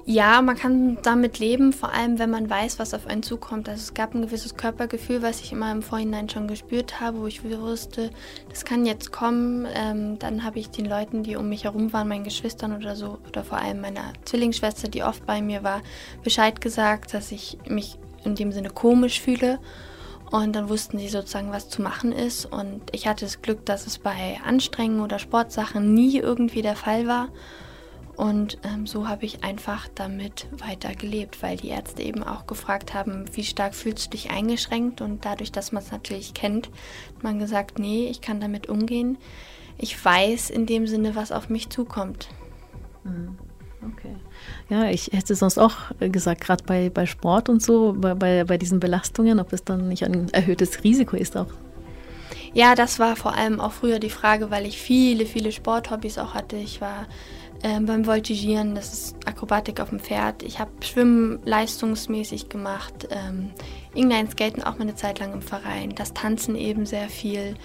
Ja, 0.10 0.42
man 0.42 0.56
kann 0.56 0.98
damit 1.04 1.38
leben, 1.38 1.74
vor 1.74 1.92
allem 1.92 2.18
wenn 2.18 2.30
man 2.30 2.50
weiß, 2.50 2.80
was 2.80 2.94
auf 2.94 3.08
einen 3.08 3.24
zukommt. 3.24 3.68
Also 3.68 3.82
es 3.82 3.94
gab 3.94 4.16
ein 4.16 4.22
gewisses 4.22 4.56
Körpergefühl, 4.56 5.22
was 5.22 5.42
ich 5.42 5.52
immer 5.52 5.70
im 5.70 5.82
Vorhinein 5.82 6.30
schon 6.30 6.48
gespürt 6.48 7.02
habe, 7.02 7.20
wo 7.20 7.28
ich 7.28 7.44
wusste, 7.44 8.12
das 8.48 8.64
kann 8.64 8.86
jetzt 8.86 9.12
kommen. 9.12 9.68
Ähm, 9.76 10.18
dann 10.18 10.46
habe 10.46 10.60
ich 10.60 10.70
den 10.70 10.86
Leuten, 10.86 11.24
die 11.24 11.36
um 11.36 11.50
mich 11.50 11.66
herum 11.66 11.92
waren, 11.92 12.08
meinen 12.08 12.24
Geschwistern 12.24 12.74
oder 12.74 12.96
so, 12.96 13.18
oder 13.28 13.44
vor 13.44 13.58
allem 13.58 13.82
meiner 13.82 14.14
Zwillingsschwester, 14.24 14.88
die 14.88 15.04
oft 15.04 15.26
bei 15.26 15.42
mir 15.42 15.62
war, 15.64 15.82
Bescheid 16.24 16.62
gesagt, 16.62 17.14
dass 17.14 17.34
ich 17.34 17.58
mich 17.68 18.00
in 18.24 18.36
dem 18.36 18.54
Sinne 18.54 18.70
komisch 18.70 19.20
fühle. 19.20 19.60
Und 20.32 20.56
dann 20.56 20.70
wussten 20.70 21.00
sie 21.00 21.10
sozusagen, 21.10 21.52
was 21.52 21.68
zu 21.68 21.82
machen 21.82 22.14
ist. 22.14 22.46
Und 22.46 22.80
ich 22.94 23.10
hatte 23.10 23.26
das 23.26 23.42
Glück, 23.42 23.66
dass 23.66 23.86
es 23.86 23.98
bei 23.98 24.40
Anstrengungen 24.46 25.04
oder 25.04 25.20
Sportsachen 25.20 25.94
nie 25.94 26.18
irgendwie 26.18 26.62
der 26.62 26.78
Fall 26.78 27.08
war. 27.08 27.28
Und 28.18 28.58
ähm, 28.64 28.88
so 28.88 29.08
habe 29.08 29.26
ich 29.26 29.44
einfach 29.44 29.88
damit 29.94 30.48
weiter 30.58 30.96
gelebt, 30.96 31.44
weil 31.44 31.56
die 31.56 31.68
Ärzte 31.68 32.02
eben 32.02 32.24
auch 32.24 32.48
gefragt 32.48 32.96
haben, 32.96 33.26
wie 33.34 33.44
stark 33.44 33.76
fühlst 33.76 34.08
du 34.08 34.10
dich 34.10 34.32
eingeschränkt? 34.32 35.02
Und 35.02 35.24
dadurch, 35.24 35.52
dass 35.52 35.72
man 35.72 35.84
es 35.84 35.92
natürlich 35.92 36.34
kennt, 36.34 36.66
hat 37.14 37.24
man 37.24 37.38
gesagt, 37.38 37.78
nee, 37.78 38.08
ich 38.10 38.20
kann 38.20 38.42
damit 38.42 38.70
umgehen. 38.70 39.20
Ich 39.78 40.04
weiß 40.04 40.50
in 40.50 40.66
dem 40.66 40.88
Sinne, 40.88 41.16
was 41.16 41.32
auf 41.32 41.50
mich 41.50 41.70
zukommt. 41.70 42.30
Hm, 43.04 43.38
okay. 43.84 44.16
Ja, 44.68 44.90
ich 44.90 45.12
hätte 45.14 45.36
sonst 45.36 45.60
auch 45.60 45.76
gesagt, 46.00 46.42
gerade 46.42 46.64
bei, 46.64 46.90
bei 46.90 47.06
Sport 47.06 47.50
und 47.50 47.62
so, 47.62 47.94
bei, 47.96 48.16
bei, 48.16 48.44
bei 48.46 48.58
diesen 48.58 48.80
Belastungen, 48.80 49.40
ob 49.40 49.54
es 49.54 49.64
dann 49.64 49.90
nicht 49.90 50.04
ein 50.04 50.30
erhöhtes 50.34 50.84
Risiko 50.84 51.16
ist 51.16 51.38
auch. 51.38 51.54
Ja, 52.52 52.74
das 52.74 52.98
war 52.98 53.16
vor 53.16 53.36
allem 53.36 53.60
auch 53.60 53.74
früher 53.74 54.00
die 54.00 54.10
Frage, 54.10 54.50
weil 54.50 54.66
ich 54.66 54.82
viele, 54.82 55.28
viele 55.28 55.52
Sporthobbys 55.52 56.18
auch 56.18 56.34
hatte. 56.34 56.56
Ich 56.56 56.82
war 56.82 57.06
ähm, 57.64 57.86
beim 57.86 58.06
Voltigieren, 58.06 58.76
das 58.76 58.94
ist 58.94 59.16
Akrobatik 59.26 59.80
auf 59.80 59.90
dem 59.90 60.00
Pferd. 60.00 60.44
Ich 60.44 60.60
habe 60.60 60.72
Schwimmen 60.82 61.40
leistungsmäßig 61.44 62.50
gemacht, 62.50 63.08
ähm, 63.10 63.52
Inline-Skaten 63.94 64.64
auch 64.64 64.78
mal 64.78 64.82
eine 64.82 64.96
Zeit 64.96 65.20
lang 65.20 65.34
im 65.34 65.42
Verein, 65.42 65.96
das 65.96 66.14
Tanzen 66.14 66.56
eben 66.56 66.86
sehr 66.86 67.10
viel. 67.10 67.56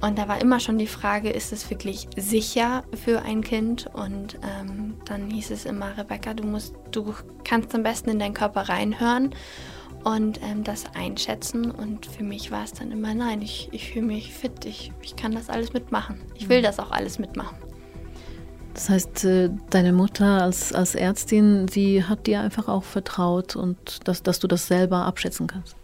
Und 0.00 0.18
da 0.18 0.28
war 0.28 0.40
immer 0.40 0.60
schon 0.60 0.78
die 0.78 0.86
Frage, 0.86 1.30
ist 1.30 1.52
es 1.52 1.68
wirklich 1.68 2.08
sicher 2.16 2.84
für 3.04 3.22
ein 3.22 3.42
Kind? 3.42 3.86
Und 3.92 4.38
ähm, 4.42 4.94
dann 5.04 5.30
hieß 5.30 5.50
es 5.50 5.66
immer, 5.66 5.96
Rebecca, 5.98 6.32
du 6.32 6.44
musst, 6.44 6.74
du 6.90 7.14
kannst 7.44 7.74
am 7.74 7.82
besten 7.82 8.10
in 8.10 8.18
deinen 8.18 8.34
Körper 8.34 8.62
reinhören 8.62 9.34
und 10.04 10.40
ähm, 10.42 10.64
das 10.64 10.84
einschätzen. 10.94 11.70
Und 11.70 12.06
für 12.06 12.24
mich 12.24 12.50
war 12.50 12.64
es 12.64 12.72
dann 12.72 12.92
immer, 12.92 13.14
nein, 13.14 13.42
ich, 13.42 13.68
ich 13.72 13.92
fühle 13.92 14.06
mich 14.06 14.32
fit, 14.32 14.64
ich, 14.64 14.90
ich 15.02 15.16
kann 15.16 15.32
das 15.32 15.50
alles 15.50 15.74
mitmachen. 15.74 16.20
Ich 16.34 16.48
will 16.48 16.60
mhm. 16.60 16.64
das 16.64 16.78
auch 16.78 16.90
alles 16.92 17.18
mitmachen. 17.18 17.58
Das 18.80 18.88
heißt, 18.88 19.24
äh, 19.26 19.50
deine 19.68 19.92
Mutter 19.92 20.42
als, 20.42 20.72
als 20.72 20.94
Ärztin, 20.94 21.68
sie 21.68 22.02
hat 22.02 22.26
dir 22.26 22.40
einfach 22.40 22.66
auch 22.66 22.82
vertraut 22.82 23.54
und 23.54 24.08
dass, 24.08 24.22
dass 24.22 24.38
du 24.38 24.46
das 24.46 24.68
selber 24.68 25.04
abschätzen 25.04 25.48
kannst. 25.48 25.76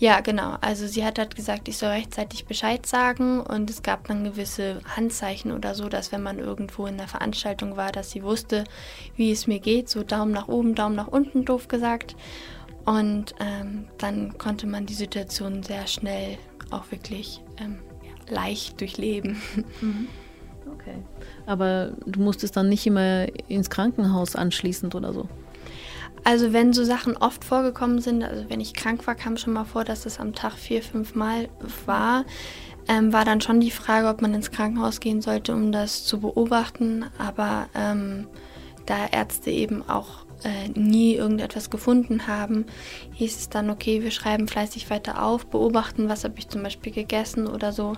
Ja, 0.00 0.18
genau. 0.18 0.56
Also 0.60 0.88
sie 0.88 1.04
hat 1.04 1.20
halt 1.20 1.36
gesagt, 1.36 1.68
ich 1.68 1.78
soll 1.78 1.90
rechtzeitig 1.90 2.46
Bescheid 2.46 2.86
sagen 2.86 3.40
und 3.40 3.70
es 3.70 3.82
gab 3.82 4.08
dann 4.08 4.24
gewisse 4.24 4.80
Handzeichen 4.96 5.52
oder 5.52 5.76
so, 5.76 5.88
dass 5.88 6.10
wenn 6.10 6.24
man 6.24 6.40
irgendwo 6.40 6.86
in 6.86 6.96
der 6.98 7.06
Veranstaltung 7.06 7.76
war, 7.76 7.92
dass 7.92 8.10
sie 8.10 8.24
wusste, 8.24 8.64
wie 9.14 9.30
es 9.30 9.46
mir 9.46 9.60
geht, 9.60 9.88
so 9.88 10.02
Daumen 10.02 10.32
nach 10.32 10.48
oben, 10.48 10.74
Daumen 10.74 10.96
nach 10.96 11.06
unten, 11.06 11.44
doof 11.44 11.68
gesagt. 11.68 12.16
Und 12.84 13.32
ähm, 13.38 13.86
dann 13.98 14.38
konnte 14.38 14.66
man 14.66 14.86
die 14.86 14.94
Situation 14.94 15.62
sehr 15.62 15.86
schnell 15.86 16.36
auch 16.72 16.90
wirklich 16.90 17.42
ähm, 17.58 17.78
leicht 18.28 18.80
durchleben. 18.80 19.40
Mhm. 19.80 20.08
Okay. 20.72 20.96
Aber 21.46 21.92
du 22.06 22.20
musstest 22.20 22.56
dann 22.56 22.68
nicht 22.68 22.86
immer 22.86 23.26
ins 23.48 23.70
Krankenhaus 23.70 24.36
anschließend 24.36 24.94
oder 24.94 25.12
so? 25.12 25.28
Also 26.24 26.52
wenn 26.52 26.72
so 26.72 26.84
Sachen 26.84 27.16
oft 27.16 27.44
vorgekommen 27.44 28.00
sind, 28.00 28.22
also 28.22 28.44
wenn 28.48 28.60
ich 28.60 28.74
krank 28.74 29.06
war, 29.06 29.14
kam 29.14 29.36
schon 29.36 29.54
mal 29.54 29.64
vor, 29.64 29.84
dass 29.84 30.06
es 30.06 30.20
am 30.20 30.34
Tag 30.34 30.54
vier, 30.54 30.82
fünf 30.82 31.14
Mal 31.14 31.48
war, 31.86 32.24
ähm, 32.88 33.12
war 33.12 33.24
dann 33.24 33.40
schon 33.40 33.60
die 33.60 33.70
Frage, 33.70 34.08
ob 34.08 34.20
man 34.20 34.34
ins 34.34 34.50
Krankenhaus 34.50 35.00
gehen 35.00 35.22
sollte, 35.22 35.54
um 35.54 35.72
das 35.72 36.04
zu 36.04 36.20
beobachten. 36.20 37.06
Aber 37.18 37.68
ähm, 37.74 38.26
da 38.86 39.06
Ärzte 39.10 39.50
eben 39.50 39.88
auch 39.88 40.26
äh, 40.44 40.68
nie 40.78 41.14
irgendetwas 41.14 41.70
gefunden 41.70 42.26
haben, 42.26 42.66
hieß 43.14 43.36
es 43.36 43.48
dann, 43.48 43.70
okay, 43.70 44.02
wir 44.02 44.10
schreiben 44.10 44.48
fleißig 44.48 44.90
weiter 44.90 45.22
auf, 45.22 45.46
beobachten, 45.46 46.08
was 46.08 46.24
habe 46.24 46.38
ich 46.38 46.48
zum 46.48 46.62
Beispiel 46.62 46.92
gegessen 46.92 47.46
oder 47.46 47.72
so. 47.72 47.94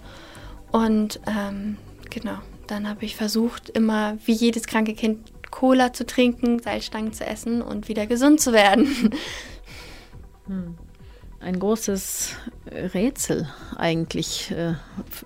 Und 0.70 1.20
ähm, 1.26 1.76
genau 2.10 2.38
dann 2.72 2.88
habe 2.88 3.04
ich 3.04 3.16
versucht, 3.16 3.68
immer 3.68 4.16
wie 4.24 4.32
jedes 4.32 4.66
kranke 4.66 4.94
Kind 4.94 5.30
Cola 5.50 5.92
zu 5.92 6.06
trinken, 6.06 6.58
Salzstangen 6.58 7.12
zu 7.12 7.26
essen 7.26 7.60
und 7.60 7.86
wieder 7.88 8.06
gesund 8.06 8.40
zu 8.40 8.52
werden. 8.52 8.88
Hm. 10.46 10.74
Ein 11.38 11.60
großes 11.60 12.34
Rätsel 12.66 13.48
eigentlich 13.76 14.50
äh, 14.50 14.74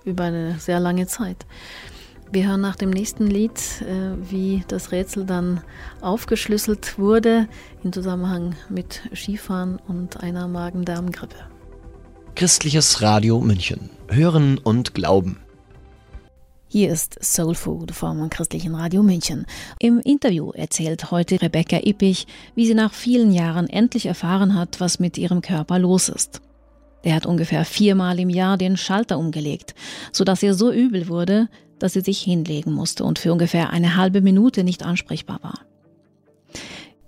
über 0.05 0.25
eine 0.25 0.59
sehr 0.59 0.79
lange 0.79 1.07
Zeit. 1.07 1.47
Wir 2.31 2.47
hören 2.47 2.61
nach 2.61 2.75
dem 2.75 2.91
nächsten 2.91 3.25
Lied, 3.25 3.59
äh, 3.81 4.15
wie 4.29 4.63
das 4.67 4.91
Rätsel 4.91 5.25
dann 5.25 5.61
aufgeschlüsselt 6.01 6.99
wurde 6.99 7.47
in 7.83 7.91
Zusammenhang 7.91 8.55
mit 8.69 9.01
Skifahren 9.15 9.79
und 9.87 10.21
einer 10.21 10.47
Magen-Darm-Grippe. 10.47 11.37
Christliches 12.35 13.01
Radio 13.01 13.39
München. 13.39 13.89
Hören 14.07 14.59
und 14.59 14.93
Glauben. 14.93 15.39
Hier 16.69 16.91
ist 16.91 17.17
Soul 17.23 17.55
Food 17.55 17.91
vom 17.91 18.29
Christlichen 18.29 18.75
Radio 18.75 19.01
München. 19.01 19.45
Im 19.79 19.99
Interview 20.01 20.51
erzählt 20.51 21.11
heute 21.11 21.41
Rebecca 21.41 21.77
Ippich, 21.81 22.27
wie 22.55 22.67
sie 22.67 22.73
nach 22.73 22.93
vielen 22.93 23.31
Jahren 23.31 23.69
endlich 23.69 24.05
erfahren 24.05 24.53
hat, 24.53 24.81
was 24.81 24.99
mit 24.99 25.17
ihrem 25.17 25.41
Körper 25.41 25.79
los 25.79 26.09
ist. 26.09 26.41
Er 27.03 27.15
hat 27.15 27.25
ungefähr 27.25 27.63
viermal 27.63 28.19
im 28.19 28.29
Jahr 28.29 28.57
den 28.57 28.75
Schalter 28.75 29.17
umgelegt, 29.17 29.75
sodass 30.11 30.43
ihr 30.43 30.53
so 30.53 30.69
übel 30.69 31.07
wurde, 31.07 31.47
dass 31.79 31.93
sie 31.93 32.01
sich 32.01 32.19
hinlegen 32.19 32.73
musste 32.73 33.05
und 33.05 33.17
für 33.17 33.31
ungefähr 33.31 33.69
eine 33.69 33.95
halbe 33.95 34.19
Minute 34.19 34.65
nicht 34.65 34.83
ansprechbar 34.83 35.39
war. 35.43 35.61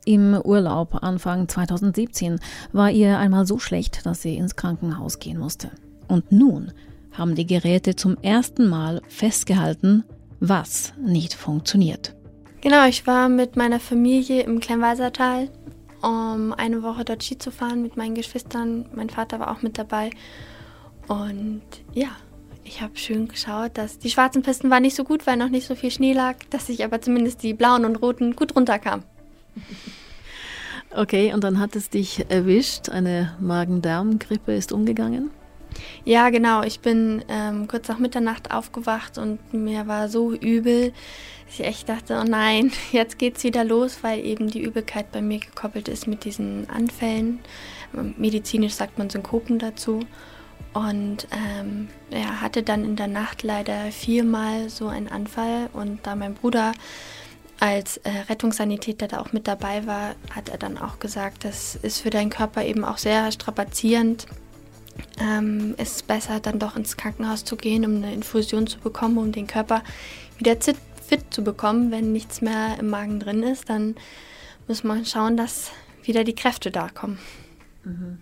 Im 0.05 0.39
Urlaub 0.41 1.03
Anfang 1.03 1.49
2017 1.49 2.39
war 2.71 2.91
ihr 2.91 3.17
einmal 3.17 3.45
so 3.45 3.59
schlecht, 3.59 4.05
dass 4.05 4.21
sie 4.21 4.37
ins 4.37 4.55
Krankenhaus 4.55 5.19
gehen 5.19 5.37
musste. 5.37 5.69
Und 6.07 6.31
nun 6.31 6.71
haben 7.19 7.35
die 7.35 7.45
Geräte 7.45 7.95
zum 7.95 8.17
ersten 8.21 8.67
Mal 8.67 9.01
festgehalten, 9.07 10.03
was 10.39 10.93
nicht 10.99 11.33
funktioniert. 11.33 12.15
Genau, 12.61 12.87
ich 12.87 13.05
war 13.05 13.29
mit 13.29 13.55
meiner 13.55 13.79
Familie 13.79 14.41
im 14.43 14.59
Kleinwalsertal, 14.59 15.49
um 16.01 16.53
eine 16.53 16.81
Woche 16.81 17.05
dort 17.05 17.23
Ski 17.23 17.37
zu 17.37 17.51
fahren 17.51 17.81
mit 17.81 17.97
meinen 17.97 18.15
Geschwistern. 18.15 18.85
Mein 18.95 19.09
Vater 19.09 19.39
war 19.39 19.51
auch 19.51 19.61
mit 19.61 19.77
dabei. 19.77 20.09
Und 21.07 21.61
ja, 21.93 22.09
ich 22.63 22.81
habe 22.81 22.97
schön 22.97 23.27
geschaut, 23.27 23.77
dass 23.77 23.99
die 23.99 24.09
schwarzen 24.09 24.41
Pisten 24.41 24.69
waren 24.69 24.83
nicht 24.83 24.95
so 24.95 25.03
gut, 25.03 25.25
weil 25.25 25.37
noch 25.37 25.49
nicht 25.49 25.67
so 25.67 25.75
viel 25.75 25.91
Schnee 25.91 26.13
lag, 26.13 26.37
dass 26.49 26.69
ich 26.69 26.83
aber 26.83 27.01
zumindest 27.01 27.43
die 27.43 27.53
blauen 27.53 27.85
und 27.85 27.97
roten 27.97 28.35
gut 28.35 28.55
runterkam. 28.55 29.03
Okay, 30.91 31.33
und 31.33 31.43
dann 31.43 31.59
hat 31.59 31.75
es 31.75 31.89
dich 31.89 32.25
erwischt. 32.29 32.89
Eine 32.89 33.35
Magen-Darm-Grippe 33.39 34.53
ist 34.53 34.71
umgegangen? 34.71 35.31
Ja, 36.05 36.29
genau. 36.29 36.63
Ich 36.63 36.79
bin 36.79 37.23
ähm, 37.27 37.67
kurz 37.67 37.87
nach 37.87 37.99
Mitternacht 37.99 38.51
aufgewacht 38.51 39.17
und 39.17 39.53
mir 39.53 39.87
war 39.87 40.09
so 40.09 40.33
übel, 40.33 40.93
dass 41.45 41.59
ich 41.59 41.65
echt 41.65 41.89
dachte, 41.89 42.19
oh 42.19 42.27
nein, 42.27 42.71
jetzt 42.91 43.19
geht's 43.19 43.43
wieder 43.43 43.63
los, 43.63 43.99
weil 44.01 44.25
eben 44.25 44.49
die 44.49 44.61
Übelkeit 44.61 45.11
bei 45.11 45.21
mir 45.21 45.39
gekoppelt 45.39 45.87
ist 45.87 46.07
mit 46.07 46.25
diesen 46.25 46.69
Anfällen. 46.69 47.39
Medizinisch 48.17 48.73
sagt 48.73 48.97
man 48.97 49.09
Synkopen 49.09 49.59
dazu. 49.59 50.01
Und 50.73 51.27
ähm, 51.31 51.87
er 52.11 52.41
hatte 52.41 52.61
dann 52.61 52.85
in 52.85 52.95
der 52.95 53.07
Nacht 53.07 53.41
leider 53.41 53.91
viermal 53.91 54.69
so 54.69 54.87
einen 54.87 55.07
Anfall. 55.07 55.69
Und 55.73 56.05
da 56.05 56.15
mein 56.15 56.35
Bruder 56.35 56.73
als 57.59 57.97
äh, 57.97 58.09
Rettungssanitäter 58.29 59.07
da 59.07 59.19
auch 59.19 59.33
mit 59.33 59.47
dabei 59.47 59.85
war, 59.85 60.15
hat 60.33 60.49
er 60.49 60.57
dann 60.57 60.77
auch 60.77 60.99
gesagt, 60.99 61.43
das 61.43 61.75
ist 61.75 62.01
für 62.01 62.09
deinen 62.09 62.29
Körper 62.29 62.63
eben 62.63 62.85
auch 62.85 62.97
sehr 62.97 63.31
strapazierend 63.31 64.27
ähm, 65.19 65.75
ist 65.77 65.95
es 65.95 66.03
besser, 66.03 66.39
dann 66.39 66.59
doch 66.59 66.75
ins 66.75 66.97
Krankenhaus 66.97 67.43
zu 67.45 67.55
gehen, 67.55 67.85
um 67.85 67.95
eine 67.95 68.13
Infusion 68.13 68.67
zu 68.67 68.79
bekommen, 68.79 69.17
um 69.17 69.31
den 69.31 69.47
Körper 69.47 69.83
wieder 70.37 70.55
fit 70.61 71.21
zu 71.31 71.43
bekommen. 71.43 71.91
Wenn 71.91 72.11
nichts 72.11 72.41
mehr 72.41 72.77
im 72.79 72.89
Magen 72.89 73.19
drin 73.19 73.43
ist, 73.43 73.69
dann 73.69 73.95
muss 74.67 74.83
man 74.83 75.05
schauen, 75.05 75.37
dass 75.37 75.71
wieder 76.03 76.23
die 76.23 76.35
Kräfte 76.35 76.71
da 76.71 76.89
kommen. 76.89 77.19
Mhm. 77.83 78.19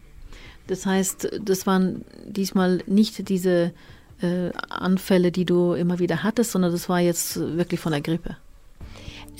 Das 0.67 0.85
heißt, 0.85 1.39
das 1.41 1.65
waren 1.65 2.03
diesmal 2.25 2.83
nicht 2.87 3.29
diese 3.29 3.73
äh, 4.21 4.51
Anfälle, 4.69 5.31
die 5.31 5.45
du 5.45 5.73
immer 5.73 5.99
wieder 5.99 6.23
hattest, 6.23 6.51
sondern 6.51 6.71
das 6.71 6.89
war 6.89 6.99
jetzt 6.99 7.37
wirklich 7.37 7.79
von 7.79 7.91
der 7.91 8.01
Grippe. 8.01 8.37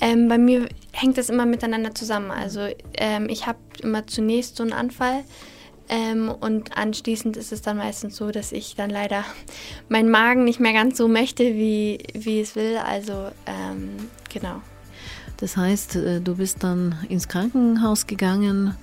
Ähm, 0.00 0.28
bei 0.28 0.38
mir 0.38 0.68
hängt 0.92 1.18
das 1.18 1.28
immer 1.28 1.44
miteinander 1.44 1.94
zusammen. 1.94 2.30
Also 2.30 2.68
ähm, 2.94 3.28
ich 3.28 3.46
habe 3.46 3.58
immer 3.82 4.06
zunächst 4.06 4.56
so 4.56 4.62
einen 4.62 4.72
Anfall, 4.72 5.24
ähm, 5.88 6.28
und 6.28 6.76
anschließend 6.76 7.36
ist 7.36 7.52
es 7.52 7.62
dann 7.62 7.78
meistens 7.78 8.16
so, 8.16 8.30
dass 8.30 8.52
ich 8.52 8.74
dann 8.76 8.90
leider 8.90 9.24
meinen 9.88 10.10
Magen 10.10 10.44
nicht 10.44 10.60
mehr 10.60 10.72
ganz 10.72 10.98
so 10.98 11.08
möchte, 11.08 11.44
wie, 11.44 11.98
wie 12.14 12.40
es 12.40 12.56
will. 12.56 12.76
Also 12.78 13.30
ähm, 13.46 13.90
genau. 14.32 14.60
Das 15.38 15.56
heißt, 15.56 15.96
äh, 15.96 16.20
du 16.20 16.36
bist 16.36 16.62
dann 16.62 16.96
ins 17.08 17.28
Krankenhaus 17.28 18.06
gegangen 18.06 18.76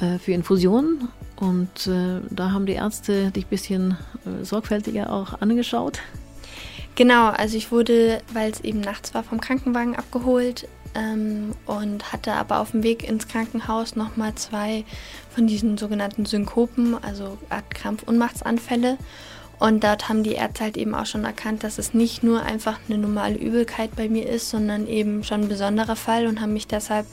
äh, 0.00 0.18
für 0.18 0.32
Infusionen 0.32 1.08
und 1.36 1.86
äh, 1.86 2.20
da 2.30 2.52
haben 2.52 2.66
die 2.66 2.74
Ärzte 2.74 3.30
dich 3.30 3.46
ein 3.46 3.50
bisschen 3.50 3.96
sorgfältiger 4.42 5.12
auch 5.12 5.40
angeschaut. 5.40 6.00
Genau, 6.96 7.28
also 7.28 7.58
ich 7.58 7.70
wurde, 7.70 8.22
weil 8.32 8.50
es 8.50 8.60
eben 8.60 8.80
nachts 8.80 9.12
war, 9.12 9.22
vom 9.22 9.38
Krankenwagen 9.38 9.96
abgeholt 9.96 10.66
ähm, 10.94 11.54
und 11.66 12.10
hatte 12.12 12.32
aber 12.32 12.60
auf 12.60 12.70
dem 12.70 12.82
Weg 12.82 13.06
ins 13.06 13.28
Krankenhaus 13.28 13.96
nochmal 13.96 14.34
zwei 14.34 14.84
von 15.36 15.46
diesen 15.46 15.76
sogenannten 15.76 16.24
Synkopen, 16.24 16.96
also 17.04 17.36
Art 17.50 17.70
Krampf-Unmachtsanfälle. 17.70 18.96
Und 19.58 19.84
dort 19.84 20.08
haben 20.08 20.22
die 20.22 20.32
Ärzte 20.32 20.64
halt 20.64 20.76
eben 20.78 20.94
auch 20.94 21.04
schon 21.04 21.24
erkannt, 21.24 21.62
dass 21.62 21.78
es 21.78 21.92
nicht 21.92 22.22
nur 22.22 22.42
einfach 22.42 22.78
eine 22.88 22.96
normale 22.96 23.36
Übelkeit 23.36 23.94
bei 23.94 24.08
mir 24.08 24.26
ist, 24.28 24.48
sondern 24.48 24.86
eben 24.86 25.24
schon 25.24 25.42
ein 25.42 25.48
besonderer 25.48 25.96
Fall 25.96 26.26
und 26.26 26.40
haben 26.40 26.54
mich 26.54 26.66
deshalb 26.66 27.06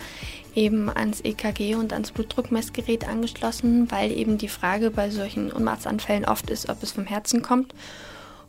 eben 0.56 0.90
ans 0.90 1.20
EKG 1.22 1.76
und 1.76 1.92
ans 1.92 2.12
Blutdruckmessgerät 2.12 3.08
angeschlossen, 3.08 3.92
weil 3.92 4.12
eben 4.12 4.38
die 4.38 4.48
Frage 4.48 4.90
bei 4.90 5.10
solchen 5.10 5.52
Unmachtsanfällen 5.52 6.24
oft 6.24 6.50
ist, 6.50 6.70
ob 6.70 6.82
es 6.82 6.94
vom 6.94 7.06
Herzen 7.06 7.42
kommt 7.42 7.74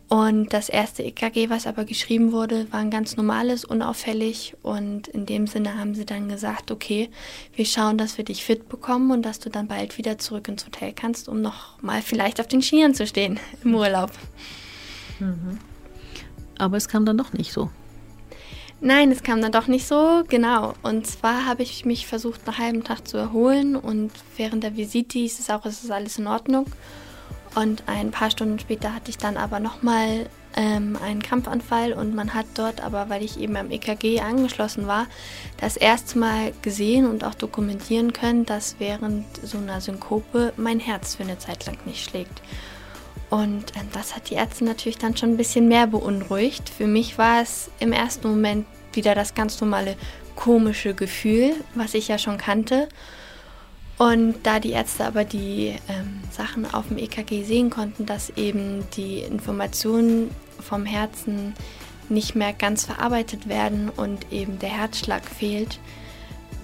und 0.08 0.52
das 0.52 0.68
erste 0.68 1.02
EKG, 1.02 1.48
was 1.48 1.66
aber 1.66 1.84
geschrieben 1.84 2.32
wurde, 2.32 2.70
war 2.70 2.80
ein 2.80 2.90
ganz 2.90 3.16
normales, 3.16 3.64
unauffällig. 3.64 4.54
Und 4.62 5.08
in 5.08 5.26
dem 5.26 5.46
Sinne 5.46 5.78
haben 5.78 5.94
sie 5.94 6.04
dann 6.04 6.28
gesagt, 6.28 6.70
okay, 6.70 7.08
wir 7.54 7.64
schauen, 7.64 7.96
dass 7.96 8.18
wir 8.18 8.24
dich 8.24 8.44
fit 8.44 8.68
bekommen 8.68 9.10
und 9.10 9.22
dass 9.22 9.40
du 9.40 9.48
dann 9.48 9.66
bald 9.66 9.96
wieder 9.96 10.18
zurück 10.18 10.48
ins 10.48 10.66
Hotel 10.66 10.92
kannst, 10.92 11.28
um 11.28 11.40
noch 11.40 11.80
mal 11.82 12.02
vielleicht 12.02 12.38
auf 12.40 12.46
den 12.46 12.62
Skiern 12.62 12.94
zu 12.94 13.06
stehen 13.06 13.40
im 13.64 13.74
Urlaub. 13.74 14.10
Mhm. 15.20 15.58
Aber 16.58 16.76
es 16.76 16.88
kam 16.88 17.06
dann 17.06 17.18
doch 17.18 17.32
nicht 17.32 17.52
so. 17.52 17.70
Nein, 18.80 19.10
es 19.10 19.22
kam 19.22 19.40
dann 19.40 19.52
doch 19.52 19.66
nicht 19.66 19.86
so, 19.86 20.24
genau. 20.28 20.74
Und 20.82 21.06
zwar 21.06 21.46
habe 21.46 21.62
ich 21.62 21.86
mich 21.86 22.06
versucht, 22.06 22.46
einen 22.46 22.58
halben 22.58 22.84
Tag 22.84 23.08
zu 23.08 23.16
erholen 23.16 23.76
und 23.76 24.12
während 24.36 24.62
der 24.62 24.76
Visite 24.76 25.18
hieß 25.18 25.38
es 25.40 25.48
auch, 25.48 25.64
es 25.64 25.82
ist 25.82 25.90
alles 25.90 26.18
in 26.18 26.26
Ordnung. 26.26 26.66
Und 27.54 27.84
ein 27.86 28.10
paar 28.10 28.30
Stunden 28.30 28.58
später 28.58 28.94
hatte 28.94 29.10
ich 29.10 29.18
dann 29.18 29.36
aber 29.36 29.60
nochmal 29.60 30.26
ähm, 30.56 30.98
einen 31.02 31.22
Krampfanfall 31.22 31.92
und 31.92 32.14
man 32.14 32.34
hat 32.34 32.46
dort 32.54 32.80
aber, 32.80 33.08
weil 33.08 33.22
ich 33.22 33.38
eben 33.38 33.56
am 33.56 33.70
EKG 33.70 34.20
angeschlossen 34.20 34.86
war, 34.86 35.06
das 35.58 35.76
erste 35.76 36.18
Mal 36.18 36.52
gesehen 36.62 37.08
und 37.08 37.24
auch 37.24 37.34
dokumentieren 37.34 38.12
können, 38.12 38.44
dass 38.44 38.76
während 38.78 39.24
so 39.42 39.58
einer 39.58 39.80
Synkope 39.80 40.52
mein 40.56 40.80
Herz 40.80 41.16
für 41.16 41.22
eine 41.22 41.38
Zeit 41.38 41.66
lang 41.66 41.78
nicht 41.86 42.04
schlägt. 42.08 42.42
Und 43.30 43.76
äh, 43.76 43.80
das 43.92 44.14
hat 44.14 44.30
die 44.30 44.34
Ärzte 44.34 44.64
natürlich 44.64 44.98
dann 44.98 45.16
schon 45.16 45.30
ein 45.30 45.36
bisschen 45.36 45.68
mehr 45.68 45.86
beunruhigt. 45.86 46.68
Für 46.68 46.86
mich 46.86 47.18
war 47.18 47.42
es 47.42 47.70
im 47.80 47.92
ersten 47.92 48.28
Moment 48.28 48.66
wieder 48.92 49.14
das 49.14 49.34
ganz 49.34 49.60
normale 49.60 49.96
komische 50.36 50.94
Gefühl, 50.94 51.54
was 51.74 51.94
ich 51.94 52.08
ja 52.08 52.18
schon 52.18 52.38
kannte. 52.38 52.88
Und 53.96 54.34
da 54.42 54.58
die 54.58 54.72
Ärzte 54.72 55.04
aber 55.04 55.24
die 55.24 55.76
ähm, 55.88 56.20
Sachen 56.30 56.72
auf 56.72 56.88
dem 56.88 56.98
EKG 56.98 57.44
sehen 57.44 57.70
konnten, 57.70 58.06
dass 58.06 58.30
eben 58.30 58.84
die 58.96 59.20
Informationen 59.20 60.30
vom 60.60 60.84
Herzen 60.84 61.54
nicht 62.08 62.34
mehr 62.34 62.52
ganz 62.52 62.84
verarbeitet 62.84 63.48
werden 63.48 63.88
und 63.88 64.32
eben 64.32 64.58
der 64.58 64.70
Herzschlag 64.70 65.24
fehlt, 65.24 65.78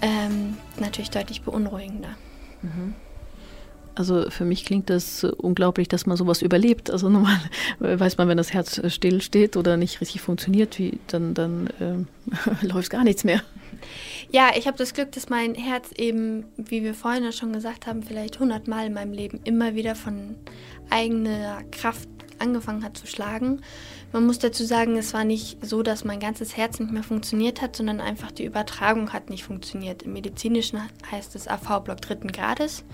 ähm, 0.03 0.57
natürlich 0.79 1.11
deutlich 1.11 1.43
beunruhigender. 1.43 2.16
Mhm. 2.62 2.95
Also 3.95 4.31
für 4.31 4.45
mich 4.45 4.64
klingt 4.64 4.88
das 4.88 5.25
unglaublich, 5.25 5.88
dass 5.88 6.07
man 6.07 6.16
sowas 6.16 6.43
überlebt. 6.43 6.90
Also 6.90 7.09
normal 7.11 7.38
weiß 7.79 8.19
man, 8.19 8.29
wenn 8.29 8.38
das 8.38 8.53
Herz 8.53 8.81
still 8.93 9.21
steht 9.21 9.57
oder 9.57 9.77
nicht 9.77 10.01
richtig 10.01 10.21
funktioniert, 10.21 10.79
wie, 10.79 10.99
dann, 11.07 11.35
dann 11.35 11.66
äh, 11.81 12.66
läuft 12.66 12.90
gar 12.90 13.05
nichts 13.05 13.25
mehr. 13.25 13.43
Ja, 14.31 14.51
ich 14.57 14.66
habe 14.66 14.77
das 14.77 14.95
Glück, 14.95 15.12
dass 15.12 15.29
mein 15.29 15.55
Herz 15.55 15.90
eben, 15.97 16.45
wie 16.57 16.83
wir 16.83 16.95
vorhin 16.95 17.33
schon 17.33 17.53
gesagt 17.53 17.87
haben, 17.87 18.03
vielleicht 18.03 18.38
hundertmal 18.38 18.87
in 18.87 18.95
meinem 18.95 19.12
Leben 19.12 19.40
immer 19.45 19.75
wieder 19.75 19.95
von 19.95 20.37
eigener 20.90 21.62
Kraft 21.71 22.09
angefangen 22.38 22.83
hat 22.83 22.97
zu 22.97 23.07
schlagen. 23.07 23.61
Man 24.12 24.27
muss 24.27 24.38
dazu 24.38 24.64
sagen, 24.64 24.97
es 24.97 25.14
war 25.14 25.25
nicht 25.25 25.64
so, 25.64 25.83
dass 25.83 26.05
mein 26.05 26.21
ganzes 26.21 26.57
Herz 26.57 26.81
nicht 26.81 26.90
mehr 26.90 27.03
funktioniert 27.03 27.62
hat, 27.62 27.77
sondern 27.77 28.01
einfach 28.01 28.33
die 28.33 28.45
Übertragung 28.45 29.12
hat 29.12 29.31
nicht 29.31 29.45
funktioniert. 29.45 30.03
Im 30.03 30.14
Medizinischen 30.14 30.81
heißt 31.11 31.37
es 31.37 31.47
AV-Block 31.47 32.01
dritten 32.01 32.33
Grades. 32.33 32.85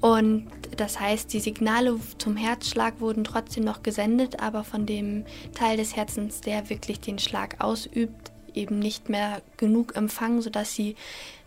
Und 0.00 0.48
das 0.76 0.98
heißt, 0.98 1.32
die 1.32 1.38
Signale 1.38 1.96
zum 2.18 2.36
Herzschlag 2.36 3.00
wurden 3.00 3.22
trotzdem 3.22 3.62
noch 3.62 3.84
gesendet, 3.84 4.40
aber 4.40 4.64
von 4.64 4.84
dem 4.84 5.24
Teil 5.54 5.76
des 5.76 5.94
Herzens, 5.94 6.40
der 6.40 6.68
wirklich 6.70 6.98
den 6.98 7.20
Schlag 7.20 7.62
ausübt, 7.62 8.32
eben 8.54 8.78
nicht 8.78 9.08
mehr 9.08 9.42
genug 9.56 9.96
Empfang, 9.96 10.40
sodass 10.40 10.74
sie 10.74 10.96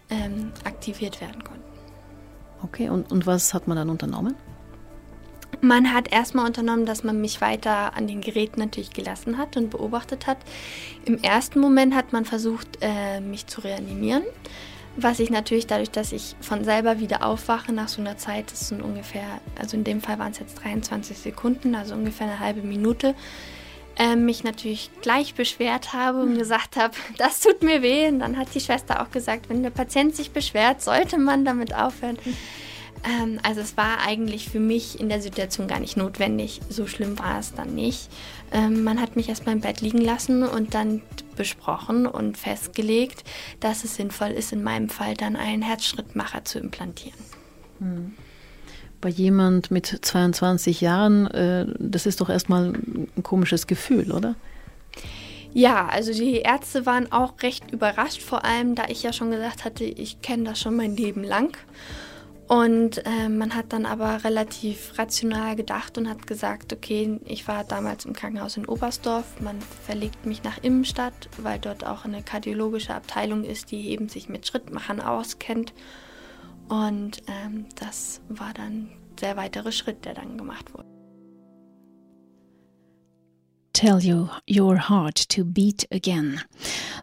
ähm, 0.10 0.52
aktiviert 0.64 1.22
werden 1.22 1.44
konnten. 1.44 1.64
Okay, 2.64 2.90
und, 2.90 3.12
und 3.12 3.26
was 3.26 3.54
hat 3.54 3.68
man 3.68 3.78
dann 3.78 3.90
unternommen? 3.90 4.36
Man 5.62 5.94
hat 5.94 6.12
erstmal 6.12 6.46
unternommen, 6.46 6.86
dass 6.86 7.04
man 7.04 7.22
mich 7.22 7.42
weiter 7.42 7.96
an 7.96 8.08
den 8.08 8.22
Geräten 8.22 8.60
natürlich 8.60 8.92
gelassen 8.92 9.38
hat 9.38 9.58
und 9.58 9.70
beobachtet 9.70 10.28
hat. 10.28 10.38
Im 11.06 11.22
ersten 11.22 11.60
Moment 11.60 11.96
hat 11.96 12.14
man 12.14 12.26
versucht, 12.26 12.80
äh, 12.82 13.20
mich 13.22 13.48
zu 13.48 13.62
reanimieren. 13.62 14.24
Was 14.98 15.20
ich 15.20 15.30
natürlich 15.30 15.68
dadurch, 15.68 15.92
dass 15.92 16.14
ich 16.14 16.36
von 16.40 16.64
selber 16.64 17.00
wieder 17.00 17.26
aufwache 17.26 17.74
nach 17.74 17.90
so 17.90 18.00
einer 18.00 18.18
Zeit, 18.18 18.52
das 18.52 18.70
sind 18.70 18.82
ungefähr, 18.82 19.26
also 19.60 19.76
in 19.76 19.84
dem 19.84 20.02
Fall 20.02 20.20
waren 20.20 20.32
es 20.32 20.40
jetzt 20.40 20.64
23 20.64 21.18
Sekunden, 21.18 21.76
also 21.76 21.96
ungefähr 21.96 22.28
eine 22.28 22.40
halbe 22.40 22.62
Minute, 22.62 23.14
äh, 23.98 24.16
mich 24.16 24.44
natürlich 24.44 24.90
gleich 25.02 25.36
beschwert 25.36 25.94
habe 25.94 26.22
und 26.22 26.38
gesagt 26.38 26.76
habe, 26.76 26.94
das 27.18 27.40
tut 27.40 27.64
mir 27.64 27.82
weh. 27.82 28.08
Und 28.08 28.20
dann 28.20 28.38
hat 28.38 28.54
die 28.54 28.60
Schwester 28.60 29.02
auch 29.02 29.12
gesagt, 29.12 29.50
wenn 29.50 29.64
der 29.64 29.70
Patient 29.70 30.16
sich 30.16 30.32
beschwert, 30.32 30.82
sollte 30.82 31.18
man 31.18 31.46
damit 31.46 31.74
aufhören. 31.74 32.18
Ähm, 33.06 33.40
also 33.44 33.62
es 33.62 33.78
war 33.78 34.00
eigentlich 34.06 34.50
für 34.50 34.60
mich 34.60 35.00
in 35.00 35.10
der 35.10 35.22
Situation 35.22 35.68
gar 35.68 35.80
nicht 35.80 35.98
notwendig. 35.98 36.62
So 36.70 36.88
schlimm 36.88 37.20
war 37.20 37.40
es 37.40 37.54
dann 37.54 37.76
nicht. 37.76 38.10
Ähm, 38.52 38.84
man 38.84 39.00
hat 39.00 39.16
mich 39.16 39.30
erstmal 39.30 39.56
im 39.56 39.62
Bett 39.62 39.82
liegen 39.82 40.02
lassen 40.02 40.44
und 40.44 40.74
dann 40.74 41.02
besprochen 41.36 42.08
und 42.08 42.38
festgelegt, 42.38 43.24
dass 43.60 43.84
es 43.84 43.96
sinnvoll 43.96 44.30
ist, 44.30 44.54
in 44.54 44.64
meinem 44.64 44.90
Fall 44.90 45.14
dann 45.14 45.36
einen 45.36 45.62
Herzschrittmacher 45.62 46.46
zu 46.46 46.60
implantieren. 46.60 47.20
Hm. 47.80 48.16
Bei 49.02 49.10
jemand 49.10 49.72
mit 49.72 49.88
22 49.88 50.82
Jahren, 50.82 51.28
äh, 51.28 51.66
das 51.80 52.06
ist 52.06 52.22
doch 52.22 52.30
erstmal 52.30 52.74
ein 52.74 53.24
komisches 53.24 53.68
Gefühl, 53.68 54.12
oder? 54.12 54.36
Ja, 55.54 55.88
also 55.88 56.12
die 56.12 56.40
Ärzte 56.40 56.86
waren 56.86 57.12
auch 57.14 57.34
recht 57.42 57.72
überrascht, 57.72 58.22
vor 58.22 58.44
allem 58.44 58.76
da 58.76 58.86
ich 58.90 59.04
ja 59.04 59.14
schon 59.14 59.32
gesagt 59.32 59.64
hatte, 59.64 59.86
ich 59.86 60.22
kenne 60.22 60.44
das 60.44 60.60
schon 60.60 60.76
mein 60.76 60.98
Leben 60.98 61.24
lang. 61.24 61.58
Und 62.48 63.04
äh, 63.06 63.28
man 63.28 63.56
hat 63.56 63.74
dann 63.74 63.88
aber 63.88 64.24
relativ 64.24 65.00
rational 65.00 65.56
gedacht 65.56 65.98
und 65.98 66.08
hat 66.08 66.28
gesagt, 66.28 66.74
okay, 66.74 67.20
ich 67.26 67.48
war 67.48 67.64
damals 67.64 68.06
im 68.06 68.14
Krankenhaus 68.14 68.58
in 68.58 68.68
Oberstdorf, 68.68 69.40
man 69.40 69.60
verlegt 69.62 70.28
mich 70.28 70.44
nach 70.44 70.60
Immenstadt, 70.62 71.30
weil 71.38 71.58
dort 71.58 71.86
auch 71.86 72.06
eine 72.06 72.22
kardiologische 72.22 72.94
Abteilung 72.94 73.44
ist, 73.44 73.72
die 73.72 73.90
eben 73.90 74.10
sich 74.10 74.30
mit 74.30 74.46
Schrittmachern 74.46 75.02
auskennt. 75.02 75.74
Und 76.68 77.22
ähm, 77.28 77.66
das 77.76 78.22
war 78.30 78.54
dann 78.54 78.90
der 79.22 79.38
weitere 79.38 79.72
Schritt, 79.72 80.06
der 80.06 80.14
dann 80.14 80.38
gemacht 80.38 80.74
wurde. 80.74 80.86
Tell 83.74 84.00
you 84.00 84.30
your 84.50 84.90
heart 84.90 85.28
to 85.30 85.44
beat 85.44 85.86
again. 85.92 86.40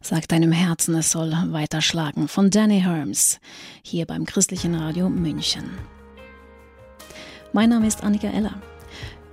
Sag 0.01 0.27
deinem 0.29 0.53
Herzen, 0.53 0.94
es 0.94 1.12
soll 1.12 1.31
weiterschlagen. 1.51 2.29
Von 2.29 2.48
Danny 2.51 2.81
Herms, 2.81 3.38
hier 3.83 4.07
beim 4.07 4.25
Christlichen 4.25 4.75
Radio 4.75 5.11
München. 5.11 5.70
Mein 7.53 7.68
Name 7.68 7.87
ist 7.87 8.03
Annika 8.03 8.29
Eller. 8.29 8.55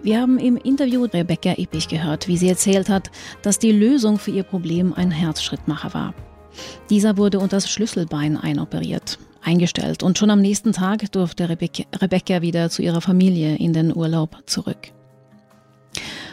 Wir 0.04 0.20
haben 0.20 0.38
im 0.38 0.58
Interview 0.58 1.06
Rebecca 1.06 1.54
Ippich 1.58 1.88
gehört, 1.88 2.28
wie 2.28 2.38
sie 2.38 2.50
erzählt 2.50 2.90
hat, 2.90 3.10
dass 3.42 3.58
die 3.58 3.72
Lösung 3.72 4.20
für 4.20 4.32
ihr 4.32 4.44
Problem 4.44 4.94
ein 4.94 5.12
Herzschrittmacher 5.12 5.94
war. 5.94 6.14
Dieser 6.90 7.16
wurde 7.16 7.40
unter 7.40 7.58
das 7.58 7.70
Schlüsselbein 7.70 8.36
einoperiert, 8.36 9.18
eingestellt 9.42 10.04
und 10.04 10.18
schon 10.18 10.30
am 10.30 10.40
nächsten 10.40 10.74
Tag 10.74 11.12
durfte 11.12 11.50
Rebecca 11.50 12.42
wieder 12.42 12.70
zu 12.70 12.82
ihrer 12.82 13.02
Familie 13.02 13.56
in 13.56 13.74
den 13.74 13.96
Urlaub 13.96 14.38
zurück. 14.46 14.92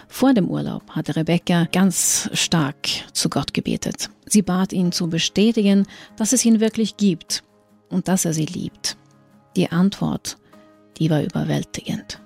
Vor 0.08 0.34
dem 0.34 0.48
Urlaub 0.48 0.82
hatte 0.90 1.16
Rebecca 1.16 1.66
ganz 1.72 2.30
stark 2.32 2.88
zu 3.12 3.28
Gott 3.28 3.52
gebetet. 3.52 4.08
Sie 4.26 4.42
bat 4.42 4.72
ihn 4.72 4.92
zu 4.92 5.08
bestätigen, 5.08 5.86
dass 6.16 6.32
es 6.32 6.44
ihn 6.44 6.60
wirklich 6.60 6.96
gibt 6.96 7.42
und 7.90 8.08
dass 8.08 8.24
er 8.24 8.32
sie 8.32 8.46
liebt. 8.46 8.96
Die 9.56 9.70
Antwort, 9.70 10.38
die 10.98 11.10
war 11.10 11.22
überwältigend. 11.22 12.20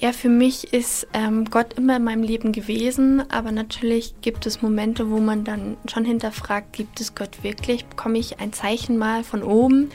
Ja, 0.00 0.12
für 0.12 0.28
mich 0.28 0.72
ist 0.72 1.08
ähm, 1.12 1.46
Gott 1.46 1.72
immer 1.74 1.96
in 1.96 2.04
meinem 2.04 2.22
Leben 2.22 2.52
gewesen, 2.52 3.24
aber 3.32 3.50
natürlich 3.50 4.14
gibt 4.20 4.46
es 4.46 4.62
Momente, 4.62 5.10
wo 5.10 5.18
man 5.18 5.42
dann 5.42 5.76
schon 5.86 6.04
hinterfragt, 6.04 6.72
gibt 6.72 7.00
es 7.00 7.16
Gott 7.16 7.42
wirklich? 7.42 7.84
Bekomme 7.84 8.18
ich 8.18 8.38
ein 8.38 8.52
Zeichen 8.52 8.96
mal 8.96 9.24
von 9.24 9.42
oben? 9.42 9.90